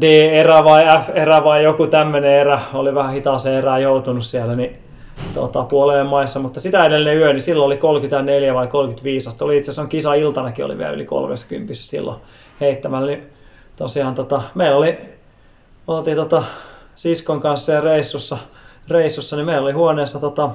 [0.00, 2.60] D-erä vai F-erä vai joku tämmöinen erä.
[2.74, 4.76] Oli vähän hitaaseen erään joutunut siellä, niin
[5.34, 6.40] tota, puoleen maissa.
[6.40, 9.44] Mutta sitä edellinen yö, niin silloin oli 34 vai 35 astetta.
[9.44, 12.20] Oli itse asiassa on kisa iltanakin oli vielä yli 30 silloin
[12.60, 13.06] heittämällä.
[13.06, 13.22] Niin
[13.76, 14.98] tosiaan tota, meillä oli,
[15.86, 16.42] oltiin tota,
[16.94, 18.38] siskon kanssa ja reissussa,
[18.88, 20.50] reissussa, niin meillä oli huoneessa tota,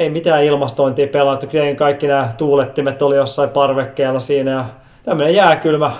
[0.00, 4.64] ei mitään ilmastointia pelattu, kyllä kaikki nämä tuulettimet oli jossain parvekkeella siinä ja
[5.04, 5.92] tämmöinen jääkylmä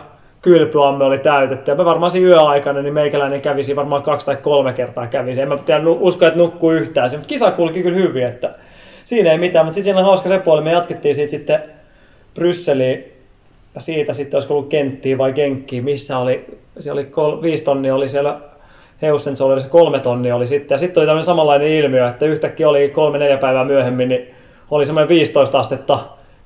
[0.43, 1.71] kylpyamme oli täytetty.
[1.71, 5.41] Ja me varmaan siinä yöaikana, niin meikäläinen kävisi varmaan kaksi tai kolme kertaa kävisi.
[5.41, 7.11] En mä tiedä, usko, että nukkuu yhtään.
[7.13, 8.55] Mutta kisa kulki kyllä hyvin, että
[9.05, 9.65] siinä ei mitään.
[9.65, 11.63] Mutta sitten siinä on hauska se puoli, me jatkettiin siitä sitten
[12.35, 13.05] Brysseliin
[13.75, 17.95] ja siitä sitten olisiko ollut kenttiä vai kenkkiä, missä oli, siellä oli kol, viisi tonnia
[17.95, 18.41] oli siellä
[19.03, 20.75] Heusensollerissa, kolme tonnia oli sitten.
[20.75, 24.35] Ja sitten oli tämmöinen samanlainen ilmiö, että yhtäkkiä oli kolme neljä päivää myöhemmin, niin
[24.71, 25.99] oli semmoinen 15 astetta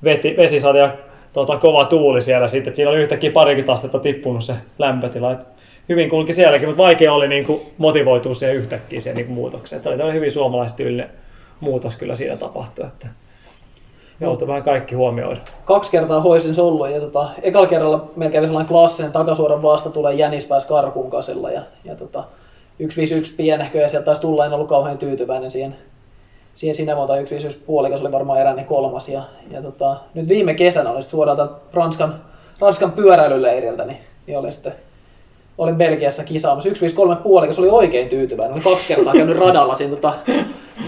[0.05, 0.90] veti, vesisade ja
[1.32, 2.70] tota, kova tuuli siellä sitten.
[2.70, 5.32] Et siinä oli yhtäkkiä parikymmentä astetta tippunut se lämpötila.
[5.32, 5.46] Et
[5.88, 9.80] hyvin kulki sielläkin, mutta vaikea oli niinku motivoitua siihen yhtäkkiä siihen niinku muutokseen.
[9.80, 11.11] Et oli tämmöinen hyvin suomalaistyylinen
[11.61, 12.86] muutos kyllä siinä tapahtui.
[12.86, 13.07] Että
[14.20, 15.40] joutui vähän kaikki huomioida.
[15.64, 20.14] Kaksi kertaa hoisin ollut ja tota, ekalla kerralla meillä kävi sellainen klassinen takasuoran vasta tulee
[20.14, 22.24] Jänis karkuun kasilla ja, ja tota,
[22.78, 25.76] 151 pienehkö ja sieltä taisi tulla, en ollut kauhean tyytyväinen siihen,
[26.54, 30.90] siihen sinä vuonna 151 puolikas oli varmaan eräinen kolmas ja, ja tota, nyt viime kesänä
[30.90, 32.14] oli suoraan Ranskan,
[32.60, 34.72] Ranskan pyöräilyleiriltä, niin, niin oli sitten
[35.58, 36.70] olin Belgiassa kisaamassa.
[36.70, 38.54] 153 puolikas oli oikein tyytyväinen.
[38.54, 40.14] Oli kaksi kertaa käynyt radalla siinä tota,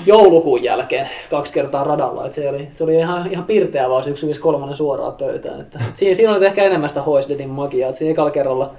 [0.06, 2.26] joulukuun jälkeen kaksi kertaa radalla.
[2.26, 5.60] Et se, oli, se oli ihan, ihan pirteä vaan se 153 suoraan pöytään.
[5.60, 7.90] Että, et siinä, siinä oli ehkä enemmän sitä Hoisdedin magiaa.
[7.90, 8.70] Et siinä ekalla kerralla,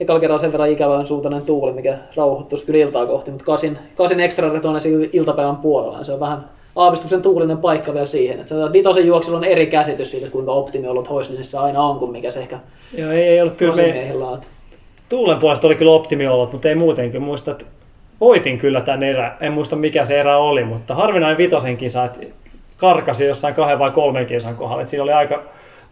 [0.00, 4.20] ekalla kerralla sen verran ikävän suuntainen tuuli, mikä rauhoittuisi kyllä iltaa kohti, mutta kasin, kasin
[4.20, 4.82] ekstra retoinen
[5.12, 6.04] iltapäivän puolella.
[6.04, 6.44] Se on vähän
[6.76, 8.40] aavistuksen tuulinen paikka vielä siihen.
[8.40, 12.40] Että vitosen juoksulla on eri käsitys siitä, kuinka optimiolot Hoisdedissa aina on kuin mikä se
[12.40, 12.58] ehkä
[12.98, 14.38] Joo, ei, ei ollut kyllä me.
[15.08, 17.64] Tuulen puolesta oli kyllä optimiolot, mutta ei muutenkin muista, että
[18.20, 19.36] voitin kyllä tämän erä.
[19.40, 22.20] En muista mikä se erä oli, mutta harvinainen vitosen kisa, että
[22.76, 24.82] karkasi jossain kahden vai kolmen kisan kohdalla.
[24.82, 25.42] Että siinä oli aika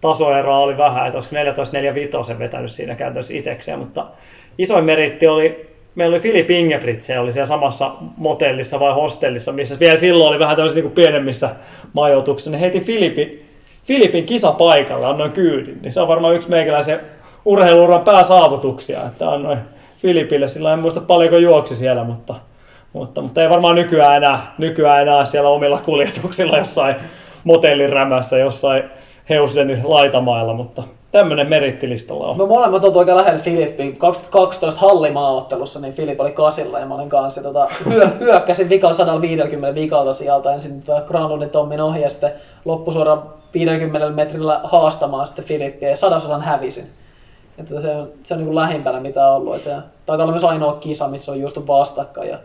[0.08, 4.06] tasoeroa oli vähän, että olisiko 14-4 vetänyt siinä käytännössä itsekseen, mutta
[4.58, 9.80] isoin meritti oli, meillä oli Filip Ingebrigt, se oli siellä samassa motellissa vai hostellissa, missä
[9.80, 11.50] vielä silloin oli vähän tämmöisissä niin pienemmissä
[11.92, 13.44] majoituksissa, niin heitin Filipin,
[13.84, 17.00] Filipin kisapaikalle, annoin kyydin, niin se on varmaan yksi meikäläisen
[17.44, 19.58] urheiluuran pääsaavutuksia, että annoin
[19.98, 22.34] Filipille, sillä en muista paljonko juoksi siellä, mutta,
[22.92, 26.96] mutta, mutta ei varmaan nykyään enää, nykyään enää siellä omilla kuljetuksilla jossain
[27.44, 28.84] motellin rämässä, jossain
[29.28, 32.38] Heusdenin laitamailla, mutta tämmöinen merittilistalla on.
[32.38, 33.96] Me molemmat oltu aika lähellä Filippiin.
[33.96, 37.42] 2012 hallimaaottelussa, niin Filip oli kasilla ja mä olin kanssa.
[37.42, 42.32] Tota, hyö, hyökkäsin vikalla 150 vikalta sieltä ensin tota Granlundin Tommin ohi ja sitten
[42.64, 43.22] loppusuoraan
[43.54, 46.84] 50 metrillä haastamaan sitten Filippiä ja sadasosan hävisin.
[47.58, 49.56] Että se on, se on niin kuin lähimpänä mitä on ollut.
[49.56, 52.28] Että se taitaa olla myös ainoa kisa, missä on just vastakkain.
[52.28, 52.38] Ja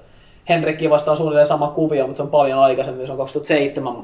[0.50, 3.06] Henrikki vastaan suunnilleen sama kuvio, mutta se on paljon aikaisemmin.
[3.06, 3.96] Se on 2007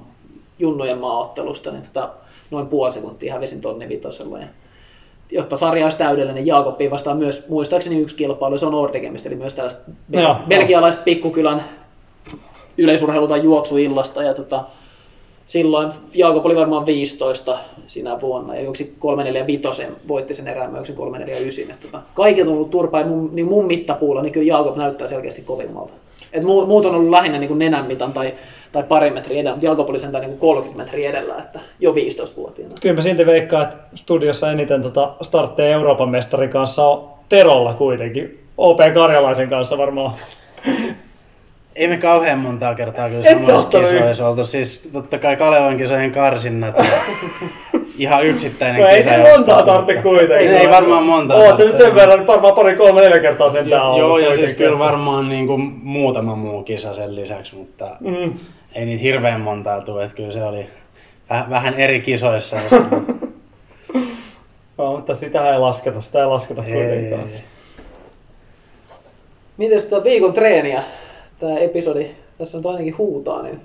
[0.60, 2.10] junnujen maaottelusta, niin tota,
[2.52, 4.40] noin puoli sekuntia hävisin tonni vitosella.
[4.40, 4.48] Ja
[5.32, 9.54] jotta sarja olisi täydellinen, Jaakobbi vastaan myös muistaakseni yksi kilpailu, se on Nordicemistä, eli myös
[9.54, 11.64] tällaista Joo, belgialaista pikkukylän
[12.78, 14.24] yleisurheilu- tai juoksuillasta.
[14.24, 14.64] Ja tota,
[15.46, 20.96] silloin Jaakob oli varmaan 15 sinä vuonna ja juoksi 345 voitti sen erään, mä juoksin
[20.96, 21.76] 349.
[21.76, 25.08] Että tota, kaikilta on ollut turpaa ja mun, niin mun mittapuulla, niin kyllä Jaakob näyttää
[25.08, 25.94] selkeästi kovimmalta.
[26.34, 28.34] Et mu- muut on ollut lähinnä niin kuin nenän mitan tai,
[28.76, 32.76] tai pari metriä edellä, mutta oli sentään niin kuin 30 metriä edellä, että jo 15-vuotiaana.
[32.82, 38.40] Kyllä mä silti veikkaan, että studiossa eniten tota startteja Euroopan mestarin kanssa on Terolla kuitenkin.
[38.58, 40.12] OP Karjalaisen kanssa varmaan.
[41.76, 44.46] Ei me kauhean montaa kertaa kyllä samoissa kisoissa oltu.
[44.46, 46.76] Siis totta kai Kalevan kisojen karsinnat
[47.98, 49.10] ihan yksittäinen No ei kisa.
[49.10, 50.50] se joskus, montaa tarvitse kuitenkin.
[50.50, 51.38] Ei, ei varmaan montaa.
[51.38, 54.36] Oot sä nyt sen verran, varmaan pari, kolme, neljä kertaa sen tää on Joo, ja
[54.36, 58.34] siis kyllä varmaan niin kuin muutama muu kisa sen lisäksi, mutta Mm.
[58.76, 60.70] Ei niitä hirveän montaa tule, että kyllä se oli
[61.30, 62.58] väh, vähän eri kisoissa.
[64.78, 67.30] Joo, mutta sitä ei lasketa, sitä ei lasketa kuitenkaan.
[69.58, 70.84] Miten tota viikon treeniä?
[71.40, 72.08] Tämä episodi
[72.38, 73.62] tässä nyt ainakin huutaa, niin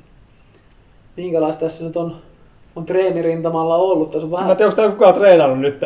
[1.16, 2.16] minkälaista tässä nyt on,
[2.76, 4.10] on treenirintamalla ollut?
[4.10, 5.80] Tässä on Mä vähän, en tiedä, onko täällä kukaan treenannut nyt.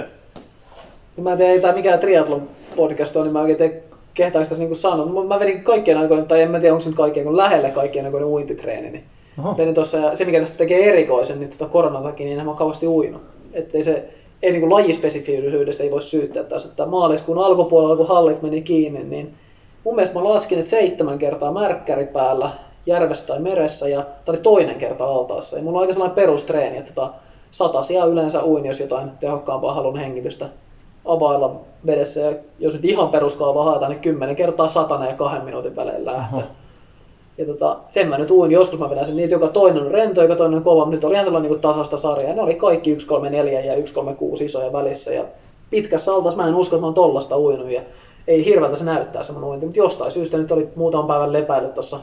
[1.21, 3.75] mä en tiedä, ei tämä mikään triathlon podcast on, niin mä oikein tiedä,
[4.15, 5.07] kehtaanko tässä niin sanoa.
[5.07, 7.71] Mä, mä vedin kaikkien aikojen, tai en mä tiedä, onko se nyt kaikkien, kun lähelle
[7.71, 9.05] kaikkien aikojen uintitreeni, niin
[9.39, 9.57] Oho.
[9.57, 12.55] Vedin tossa, ja se mikä tästä tekee erikoisen nyt tota koronan takia, niin en mä
[12.55, 13.23] kauheasti uinut.
[13.53, 14.09] Että se
[14.43, 19.35] ei niin lajispesifisyydestä ei voi syyttää taas, että maaliskuun alkupuolella kun hallit meni kiinni, niin
[19.85, 22.51] mun mielestä mä laskin, että seitsemän kertaa märkkäri päällä
[22.87, 25.57] järvessä tai meressä ja tämä oli toinen kerta altaassa.
[25.57, 27.11] Ja mulla on aika sellainen perustreeni, että tota,
[27.51, 30.49] satasia yleensä uin, jos jotain tehokkaampaa haluan hengitystä
[31.05, 32.21] availla vedessä.
[32.21, 36.37] Ja jos nyt ihan peruskaava haetaan, niin kymmenen kertaa satana ja kahden minuutin välein lähtö.
[36.37, 36.45] Oho.
[37.39, 40.23] Ja tota, sen mä nyt uin, joskus mä vedän sen niitä, joka toinen on rento,
[40.23, 42.35] joka toinen on kova, mutta nyt oli ihan sellainen niin tasasta sarjaa.
[42.35, 45.25] Ne oli kaikki 134 ja 136 isoja välissä ja
[45.71, 47.83] pitkässä altas mä en usko, että mä oon tollasta uinut ja
[48.29, 51.75] ei hirveältä se näyttää se mun uinti, mutta jostain syystä nyt oli muutaman päivän lepäillyt
[51.75, 52.01] tuossa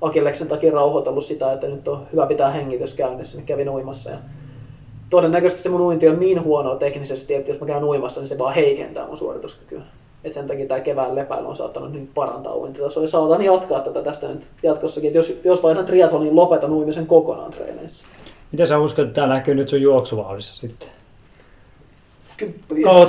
[0.00, 4.16] Akilleksen takia rauhoitellut sitä, että nyt on hyvä pitää hengitys käynnissä, niin kävin uimassa ja
[5.10, 8.38] todennäköisesti se mun uinti on niin huonoa teknisesti, että jos mä käyn uimassa, niin se
[8.38, 9.82] vaan heikentää mun suorituskykyä.
[10.24, 13.02] Et sen takia tämä kevään lepäily on saattanut nyt parantaa uintitasoa.
[13.02, 15.08] Ja saatan jatkaa tätä tästä nyt jatkossakin.
[15.08, 18.06] Et jos, jos vaihdan triathlonin, niin lopetan uimisen kokonaan treeneissä.
[18.52, 20.88] Miten sä uskot, että tämä näkyy nyt sun juoksuvauhdissa sitten?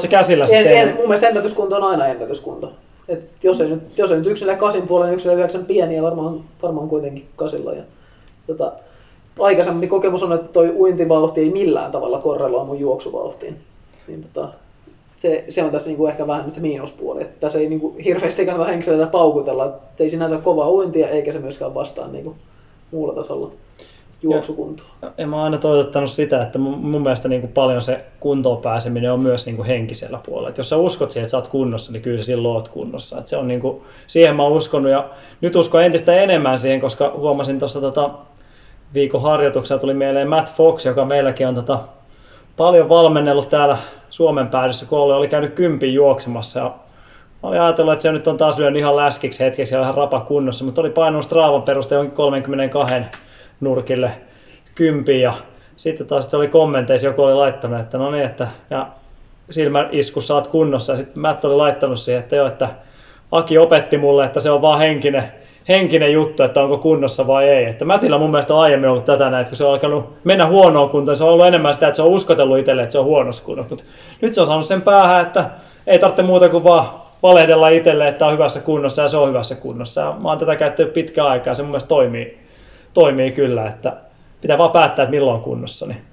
[0.02, 0.78] Sä käsillä en, sitten?
[0.78, 2.74] en, mun mielestä ennätyskunto on aina ennätyskunto.
[3.08, 6.88] Et jos, ei nyt, jos ei nyt yksilö kasin puolen, yksilö yhdeksän pieniä, varmaan, varmaan
[6.88, 7.74] kuitenkin kasilla.
[7.74, 7.84] Ja,
[8.48, 8.72] tota,
[9.40, 13.58] aikaisemmin kokemus on, että toi uintivauhti ei millään tavalla korreloi mun juoksuvauhtiin.
[14.08, 14.50] Niin, tota,
[15.20, 17.22] se, se, on tässä niinku ehkä vähän se miinuspuoli.
[17.22, 19.74] Että tässä ei niinku hirveästi kannata henkseleitä paukutella.
[19.96, 22.36] Se ei sinänsä kovaa uintia, eikä se myöskään vastaa niinku
[22.92, 23.52] muulla tasolla
[24.24, 24.86] juoksukuntoa.
[25.18, 28.62] Ja mä oon aina toivottanut sitä, että mun, mun mielestä niin kuin paljon se kuntoon
[28.62, 30.50] pääseminen on myös niin kuin henkisellä puolella.
[30.50, 33.20] Et jos sä uskot siihen, että sä oot kunnossa, niin kyllä sä silloin oot kunnossa.
[33.20, 35.10] Et se on niin kuin, siihen mä oon uskonut ja
[35.42, 38.10] nyt uskon entistä enemmän siihen, koska huomasin tuossa tota,
[38.94, 41.80] viikon harjoituksella tuli mieleen Matt Fox, joka meilläkin on tota,
[42.60, 43.78] paljon valmennellut täällä
[44.10, 46.60] Suomen päädyssä, kun oli, oli käynyt kympin juoksemassa.
[46.60, 46.74] Ja
[47.44, 50.20] Mä olin ajatellut, että se nyt on taas lyönyt ihan läskiksi hetkeksi ja ihan rapa
[50.20, 52.96] kunnossa, mutta oli painunut Straavan perusteella jonkin 32
[53.62, 54.12] nurkille
[54.76, 55.22] kympiin.
[55.22, 55.34] Ja
[55.76, 58.88] sitten taas se oli kommenteissa, joku oli laittanut, että no niin, että ja
[59.50, 60.94] silmäiskussa oot kunnossa.
[60.94, 62.70] Ja sitten Matt oli laittanut siihen, että joo, että
[63.32, 65.32] Aki opetti mulle, että se on vaan henkinen,
[65.70, 67.66] henkinen juttu, että onko kunnossa vai ei.
[67.66, 70.46] Että Mätillä mun mielestä on aiemmin ollut tätä näin, että kun se on alkanut mennä
[70.46, 73.06] huonoon kuntoon, se on ollut enemmän sitä, että se on uskotellut itselle, että se on
[73.06, 73.70] huonossa kunnossa.
[73.70, 73.84] Mutta
[74.22, 75.50] nyt se on saanut sen päähän, että
[75.88, 76.86] ei tarvitse muuta kuin vaan
[77.24, 80.02] valehdella itselle, että on hyvässä kunnossa ja se on hyvässä kunnossa.
[80.02, 82.40] Ja mä oon tätä käyttänyt pitkään aikaa ja se mun mielestä toimii,
[82.94, 83.94] toimii kyllä, että
[84.42, 85.86] pitää vaan päättää, että milloin on kunnossa.
[85.86, 86.09] Niin.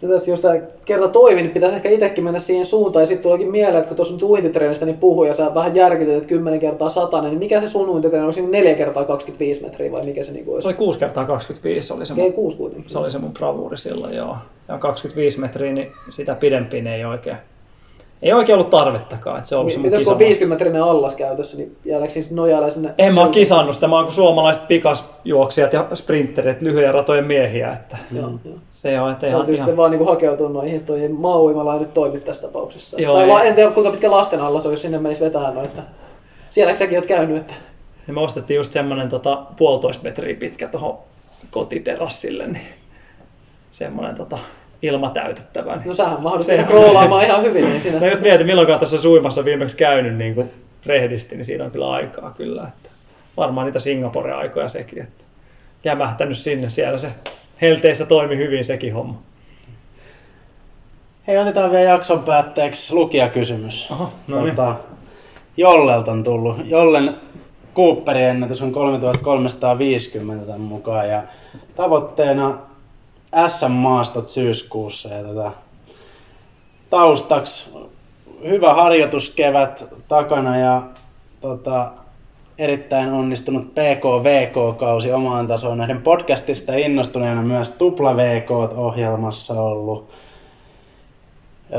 [0.00, 3.02] Tässä, jos tämä kerta toimi, niin pitäisi ehkä itsekin mennä siihen suuntaan.
[3.02, 6.14] Ja sitten tuleekin mieleen, että kun tuossa nyt uintitreenistä niin puhuu ja sä vähän järkytyt,
[6.14, 8.24] että 10 kertaa 100, niin mikä se sun uintitreeni?
[8.24, 10.68] Onko se 4 kertaa 25 metriä vai mikä se niinku Se olisi?
[10.68, 12.90] oli 6 kertaa 25, se oli se, mun, 6 kuitenkin.
[12.90, 14.36] se, oli se mun bravuuri silloin, joo.
[14.68, 17.36] Ja 25 metriä, niin sitä pidempiin ei oikein,
[18.22, 20.24] ei oikein ollut tarvettakaan, että se on ollut se mun Mitäs kun on kisavauhti.
[20.24, 22.94] 50 metrinen allas käytössä, niin jäädäänkö siis nojailee sinne?
[22.98, 27.72] En mä oon kisannut sitä, mä oon kuin suomalaiset pikasjuoksijat ja sprinterit, lyhyen ratojen miehiä,
[27.72, 28.54] että Joo, joo.
[28.70, 31.08] se on, että ihan, Täytyy ihan sitten vaan niinku hakeutua noihin, että toi ei
[31.78, 33.00] nyt toimi tässä tapauksessa.
[33.00, 35.50] Joo, tai la, en tiedä kuinka pitkä lasten alla se olisi, jos sinne menisi vetää
[35.50, 35.82] noita.
[36.50, 37.54] Sielläkö säkin oot käynyt, että
[38.06, 40.98] Ja me ostettiin just semmonen tota, puolitoista metriä pitkä tuohon
[41.50, 42.66] kotiterassille, niin
[43.70, 44.38] semmonen tota,
[44.82, 45.76] ilmatäytettävä.
[45.76, 45.88] Niin.
[45.88, 49.76] no sähän mahdollisesti kroolaamaan ihan hyvin, niin siinä Mä just mietin, milloin tässä suimassa viimeksi
[49.76, 50.50] käynyt niin kuin
[50.86, 52.62] rehdisti, niin siitä on kyllä aikaa kyllä.
[52.68, 52.90] Että
[53.36, 55.24] varmaan niitä Singapore-aikoja sekin, että
[55.84, 57.08] jämähtänyt sinne, siellä se
[57.60, 59.22] helteissä toimi hyvin sekin homma.
[61.26, 63.88] Hei, otetaan vielä jakson päätteeksi lukijakysymys.
[63.90, 64.56] Aha, no niin.
[64.56, 64.74] tota,
[65.56, 66.56] Jollelta on tullut.
[66.64, 67.16] Jollen
[67.74, 71.22] Cooperin ennätys on 3350 tämän mukaan ja
[71.76, 72.58] tavoitteena
[73.48, 75.08] SM-maastot syyskuussa.
[75.08, 75.52] Ja tota,
[76.90, 77.70] taustaksi
[78.44, 80.82] hyvä harjoituskevät takana ja
[81.40, 81.92] tota,
[82.58, 90.10] erittäin onnistunut PKVK-kausi omaan tasoon näiden podcastista innostuneena myös Tupla VK-ohjelmassa ollut.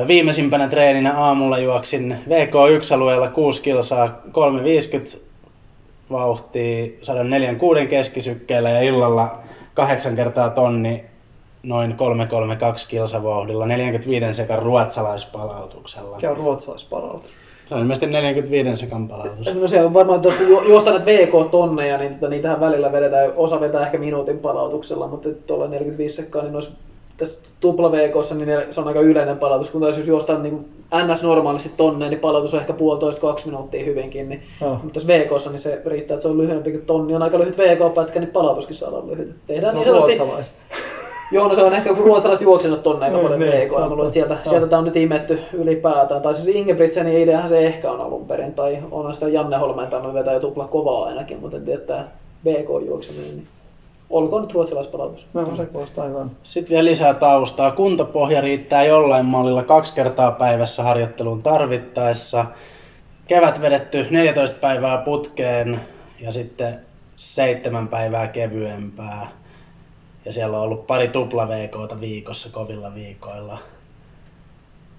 [0.07, 5.17] Viimeisimpänä treeninä aamulla juoksin VK1-alueella 6 kilsaa 350
[6.11, 9.35] vauhtia 146 keskisykkeellä ja illalla
[9.73, 11.05] 8 kertaa tonni
[11.67, 16.15] noin 332 kilsavauhdilla 45 sekan ruotsalaispalautuksella.
[16.15, 17.31] Mikä on ruotsalaisparautus?
[17.69, 19.55] Se on ilmeisesti 45 sekan palautus.
[19.55, 23.81] No se on varmaan tuossa ju- juostaneet VK-tonneja, niin tota, niitähän välillä vedetään, osa vetää
[23.81, 26.69] ehkä minuutin palautuksella, mutta tuolla 45 sekkaa, niin olisi
[27.17, 30.69] tässä tupla VKssa, niin se on aika yleinen palautus, kun taas jos juostaan niin
[31.13, 31.23] ns.
[31.23, 34.29] normaalisti tonneen, niin palautus on ehkä puolitoista kaksi minuuttia hyvinkin.
[34.29, 34.79] Niin, Joo.
[34.83, 37.15] Mutta jos VKssa, niin se riittää, että se on lyhyempi kuin tonni.
[37.15, 39.35] On aika lyhyt VK-pätkä, niin palautuskin saadaan lyhyt.
[39.47, 40.43] Tehdään Se niin on.
[41.31, 43.89] Joo, no se on ehkä ruotsalaiset juoksenut tonne aika Niin, paljon niin, totta.
[43.89, 46.21] luulen, että sieltä, sieltä tämä on nyt imetty ylipäätään.
[46.21, 48.53] Tai siis Ingebrigtsenin ideahan se ehkä on alun perin.
[48.53, 52.03] Tai on sitä Janne Holmen tainnut vetää jo tupla kovaa ainakin, mutta en tiedä, että
[52.45, 53.47] VK-juokseminen, niin
[54.09, 55.27] olkoon nyt ruotsalaispalautus.
[55.33, 56.31] No, se kuulostaa hyvän.
[56.43, 57.71] Sitten vielä lisää taustaa.
[57.71, 62.45] Kuntopohja riittää jollain mallilla kaksi kertaa päivässä harjoitteluun tarvittaessa.
[63.27, 65.79] Kevät vedetty 14 päivää putkeen
[66.19, 66.75] ja sitten
[67.15, 69.27] seitsemän päivää kevyempää.
[70.27, 73.57] Ja siellä on ollut pari tupla VKta viikossa kovilla viikoilla.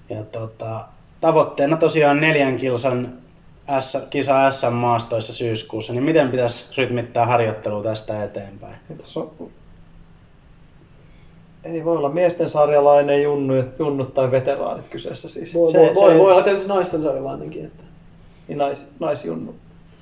[0.09, 0.85] Ja tota,
[1.21, 3.13] tavoitteena tosiaan neljän kilsan
[3.81, 8.75] S, kisa SM-maastoissa syyskuussa, niin miten pitäisi rytmittää harjoittelua tästä eteenpäin?
[8.99, 9.51] Tässä on...
[11.65, 15.55] Ei voi olla miesten sarjalainen, junnu, junnut tai veteraanit kyseessä siis.
[15.55, 17.65] Voi, Se- voi, voi, se- voi olla tietysti naisten sarjalainenkin.
[17.65, 17.85] Että.
[18.49, 19.55] Niin nais, naisjunnu.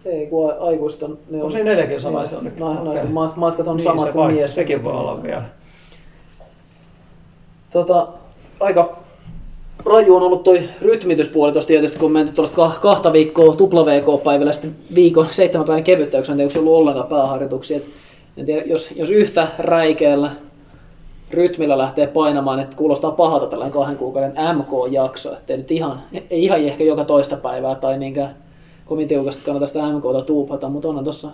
[0.07, 1.19] Ei, kun aikuiset on...
[1.31, 2.59] Ne On siinä neljäkin naisia on nyt.
[2.59, 4.41] Naisten mat- matkat on Niin, samat se kuin vaihtuu.
[4.41, 4.55] mies.
[4.55, 5.43] Sekin voi olla vielä.
[7.71, 8.07] Tota,
[8.61, 8.97] aika
[9.85, 14.53] raju on ollut toi rytmityspuoli tuossa tietysti, kun menty tuollaista kah- kahta viikkoa tupla VK-päivällä,
[14.53, 17.81] sitten viikon seitsemän päivän kevyttä, onko se ollut ollenkaan pääharjoituksia.
[18.37, 20.31] En tiedä, jos, jos yhtä räikeällä
[21.31, 26.61] rytmillä lähtee painamaan, että kuulostaa pahalta tällainen kahden kuukauden MK-jakso, ettei nyt ihan, ei ihan
[26.61, 28.37] ehkä joka toista päivää tai niinkään
[28.87, 31.29] kovin tiukasti kannata sitä MKta tuupata, mutta onhan tuossa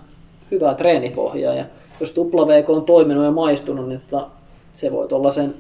[0.51, 1.65] hyvää treenipohjaa ja
[2.01, 4.27] jos tupla VK on toiminut ja maistunut, niin tota,
[4.73, 5.55] se voi olla sen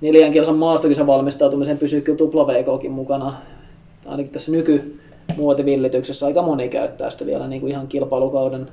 [0.00, 3.34] neljän kilsan maastokisan valmistautumisen pysyy kyllä tupla VKkin mukana.
[4.06, 8.68] Ainakin tässä nykymuotivillityksessä aika moni käyttää sitä vielä niin kuin ihan kilpailukauden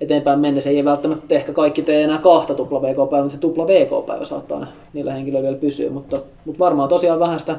[0.00, 0.70] eteenpäin mennessä.
[0.70, 5.12] Ei välttämättä ehkä kaikki tee enää kahta tupla VK-päivää, mutta se tupla VK-päivä saattaa niillä
[5.12, 5.90] henkilöillä vielä pysyä.
[5.90, 7.56] Mutta, mutta varmaan tosiaan vähän sitä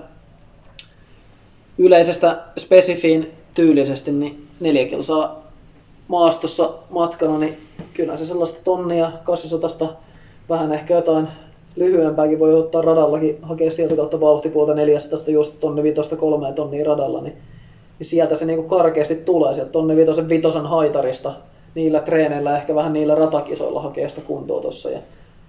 [1.77, 5.43] yleisestä spesifiin tyylisesti, niin neljä kilsaa
[6.07, 7.57] maastossa matkana, niin
[7.93, 10.01] kyllä se sellaista tonnia 200
[10.49, 11.27] vähän ehkä jotain
[11.75, 17.21] lyhyempääkin voi ottaa radallakin, hakea sieltä kautta vauhtipuolta 400 juosta tonni vitosta kolmeen tonnia radalla,
[17.21, 17.33] niin,
[17.99, 21.33] niin sieltä se niinku karkeasti tulee sieltä tonni vitosen vitosen haitarista
[21.75, 24.99] niillä treeneillä, ehkä vähän niillä ratakisoilla hakea sitä kuntoa tuossa ja,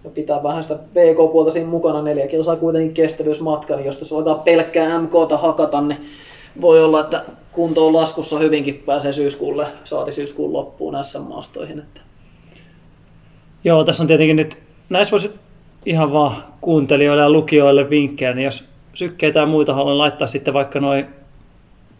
[0.04, 4.34] ja pitää vähän sitä VK-puolta siinä mukana, neljä kilsaa kuitenkin kestävyysmatka, niin jos tässä alkaa
[4.34, 6.00] pelkkää MKta hakata, niin
[6.60, 7.22] voi olla, että
[7.58, 11.78] kunto on laskussa hyvinkin pääsee syyskuulle, saati syyskuun loppuun SM-maastoihin.
[11.78, 12.00] Että.
[13.64, 14.58] Joo, tässä on tietenkin nyt,
[14.90, 15.30] näissä voisi
[15.86, 20.80] ihan vaan kuuntelijoille ja lukijoille vinkkejä, niin jos sykkeitä ja muita haluan laittaa sitten vaikka
[20.80, 21.06] noin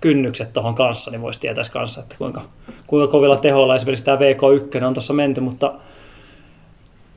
[0.00, 2.42] kynnykset tuohon kanssa, niin voisi tietää kanssa, että kuinka,
[2.86, 5.74] kuinka kovilla tehoilla esimerkiksi tämä VK1 on tuossa menty, mutta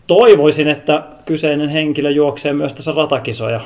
[0.07, 3.61] toivoisin, että kyseinen henkilö juoksee myös tässä ratakisoja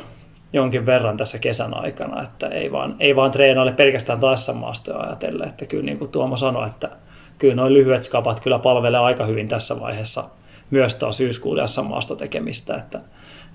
[0.53, 5.49] jonkin verran tässä kesän aikana, että ei vaan, ei vaan treenaile pelkästään taas maastoja ajatellen,
[5.49, 6.89] että kyllä niin kuin Tuomo sanoi, että
[7.37, 10.23] kyllä noin lyhyet skapat kyllä palvelee aika hyvin tässä vaiheessa
[10.71, 12.99] myös tuo syyskuun maasta tekemistä, että,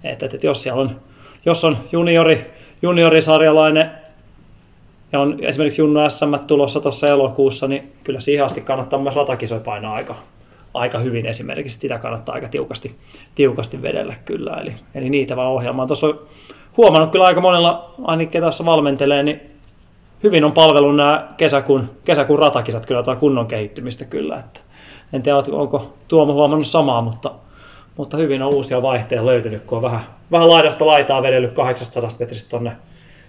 [0.05, 1.01] että, että jos siellä on,
[1.47, 2.51] jos on juniori,
[2.82, 3.91] juniorisarjalainen
[5.12, 9.61] ja on esimerkiksi Junnu SM tulossa tuossa elokuussa, niin kyllä siihen asti kannattaa myös ratakisoja
[9.61, 10.14] painaa aika,
[10.74, 11.78] aika hyvin esimerkiksi.
[11.78, 12.97] Sitä kannattaa aika tiukasti,
[13.34, 14.57] tiukasti vedellä kyllä.
[14.57, 15.88] Eli, eli niitä vaan ohjelmaan.
[15.88, 16.14] Tuossa
[16.76, 19.50] huomannut kyllä aika monella, ainakin tuossa valmentelee, niin
[20.22, 24.36] hyvin on palvellut nämä kesäkuun, kesäkuun ratakisat kyllä tai kunnon kehittymistä kyllä.
[24.36, 24.60] Että
[25.12, 27.30] en tiedä, onko Tuomo huomannut samaa, mutta,
[27.96, 30.00] mutta hyvin on uusia vaihteita löytynyt, kun on vähän,
[30.30, 32.72] vähän laidasta laitaa vedellyt 800 metristä tuonne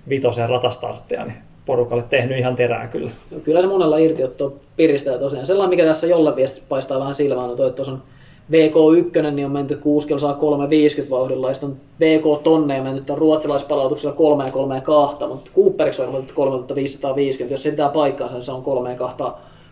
[0.10, 3.12] vitoseen ratastartteja, niin porukalle tehnyt ihan terää kyllä.
[3.44, 5.46] Kyllä se monella irtiotto piristää tosiaan.
[5.46, 6.36] Sellainen, mikä tässä jollain
[6.70, 8.04] paistaa vähän silmään, on toi, että tuossa on
[8.52, 13.02] VK1, niin on menty 6 kilsaa 350 vauhdilla, ja sitten on VK tonne ja menty
[13.02, 18.44] tämän ruotsalaispalautuksella 3 3 2, mutta Cooperiksi on ilmoitettu 3550, jos se pitää paikkaansa, niin
[18.44, 19.24] se on 3 2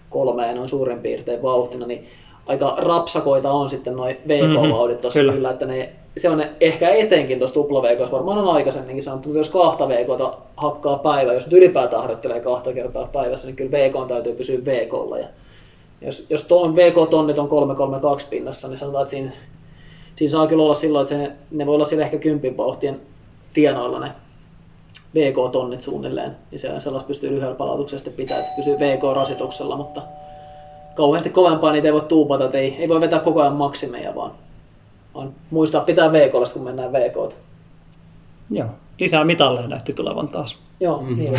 [0.10, 2.06] 3 ja noin suurin piirtein vauhtina, niin
[2.46, 5.34] aika rapsakoita on sitten noin VK-vauhdit tuossa kyllä.
[5.34, 9.40] kyllä, että ne, se on ehkä etenkin tuossa tupla VK, varmaan on aikaisemminkin sanottu, mutta
[9.40, 14.08] jos kahta VKta hakkaa päivä, jos nyt ylipäätään harjoittelee kahta kertaa päivässä, niin kyllä VK
[14.08, 15.18] täytyy pysyä VKlla.
[15.18, 15.28] Ja
[16.02, 19.32] jos, jos tuon VK-tonnit on 332 pinnassa, niin sanotaan, että siinä,
[20.16, 23.02] siinä saa kyllä olla silloin, että se, ne voi olla siellä ehkä kympin vauhtien
[23.54, 24.12] tienoilla ne
[25.16, 30.02] VK-tonnit suunnilleen, niin se sellaista pystyy lyhyellä palautuksella pitää, että se pysyy VK-rasituksella, mutta
[30.96, 34.32] kauheasti kovempaa niitä ei voi tuupata, että ei, ei voi vetää koko ajan maksimeja, vaan,
[35.16, 37.34] vaan muistaa pitää VKlla, kun mennään VK.
[38.52, 38.68] Joo.
[39.00, 40.58] Lisää mitalleja näytti tulevan taas.
[40.80, 41.16] Joo, mm-hmm.
[41.16, 41.32] niin.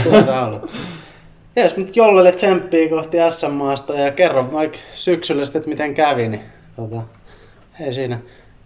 [1.57, 6.43] Jes, mutta Jollelle tsemppiä kohti SM-maasta ja kerro vaikka syksyllä sitten, että miten kävi, niin
[6.77, 7.03] tota,
[7.81, 8.19] ei siinä.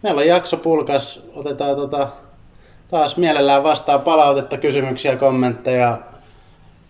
[0.03, 2.09] Meillä on jakso pulkas, otetaan tota
[2.91, 5.99] taas mielellään vastaa palautetta, kysymyksiä, kommentteja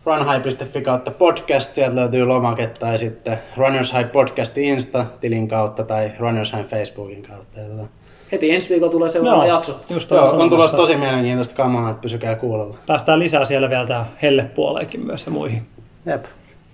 [0.05, 6.53] runhigh.fi kautta podcast, sieltä löytyy lomake tai sitten Runners High Podcast Insta-tilin kautta tai Runners
[6.53, 7.61] High Facebookin kautta.
[7.61, 7.87] Ja tota,
[8.33, 9.81] Heti ensi viikolla tulee seuraava Joo, jakso.
[9.91, 12.77] Just Joo, on tulossa tosi mielenkiintoista kamaa, että pysykää kuulolla.
[12.87, 15.63] Päästään lisää siellä vielä tähän hellepuoleenkin myös ja muihin.
[16.07, 16.27] Jep.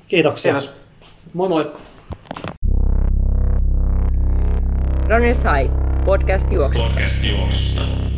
[0.09, 0.53] Kiitoksia.
[0.53, 0.81] Kiitos.
[1.35, 1.73] Moi moi!
[5.09, 5.71] Runners High,
[6.05, 6.89] podcast juoksusta.
[6.89, 8.10] Podcast juoksusta.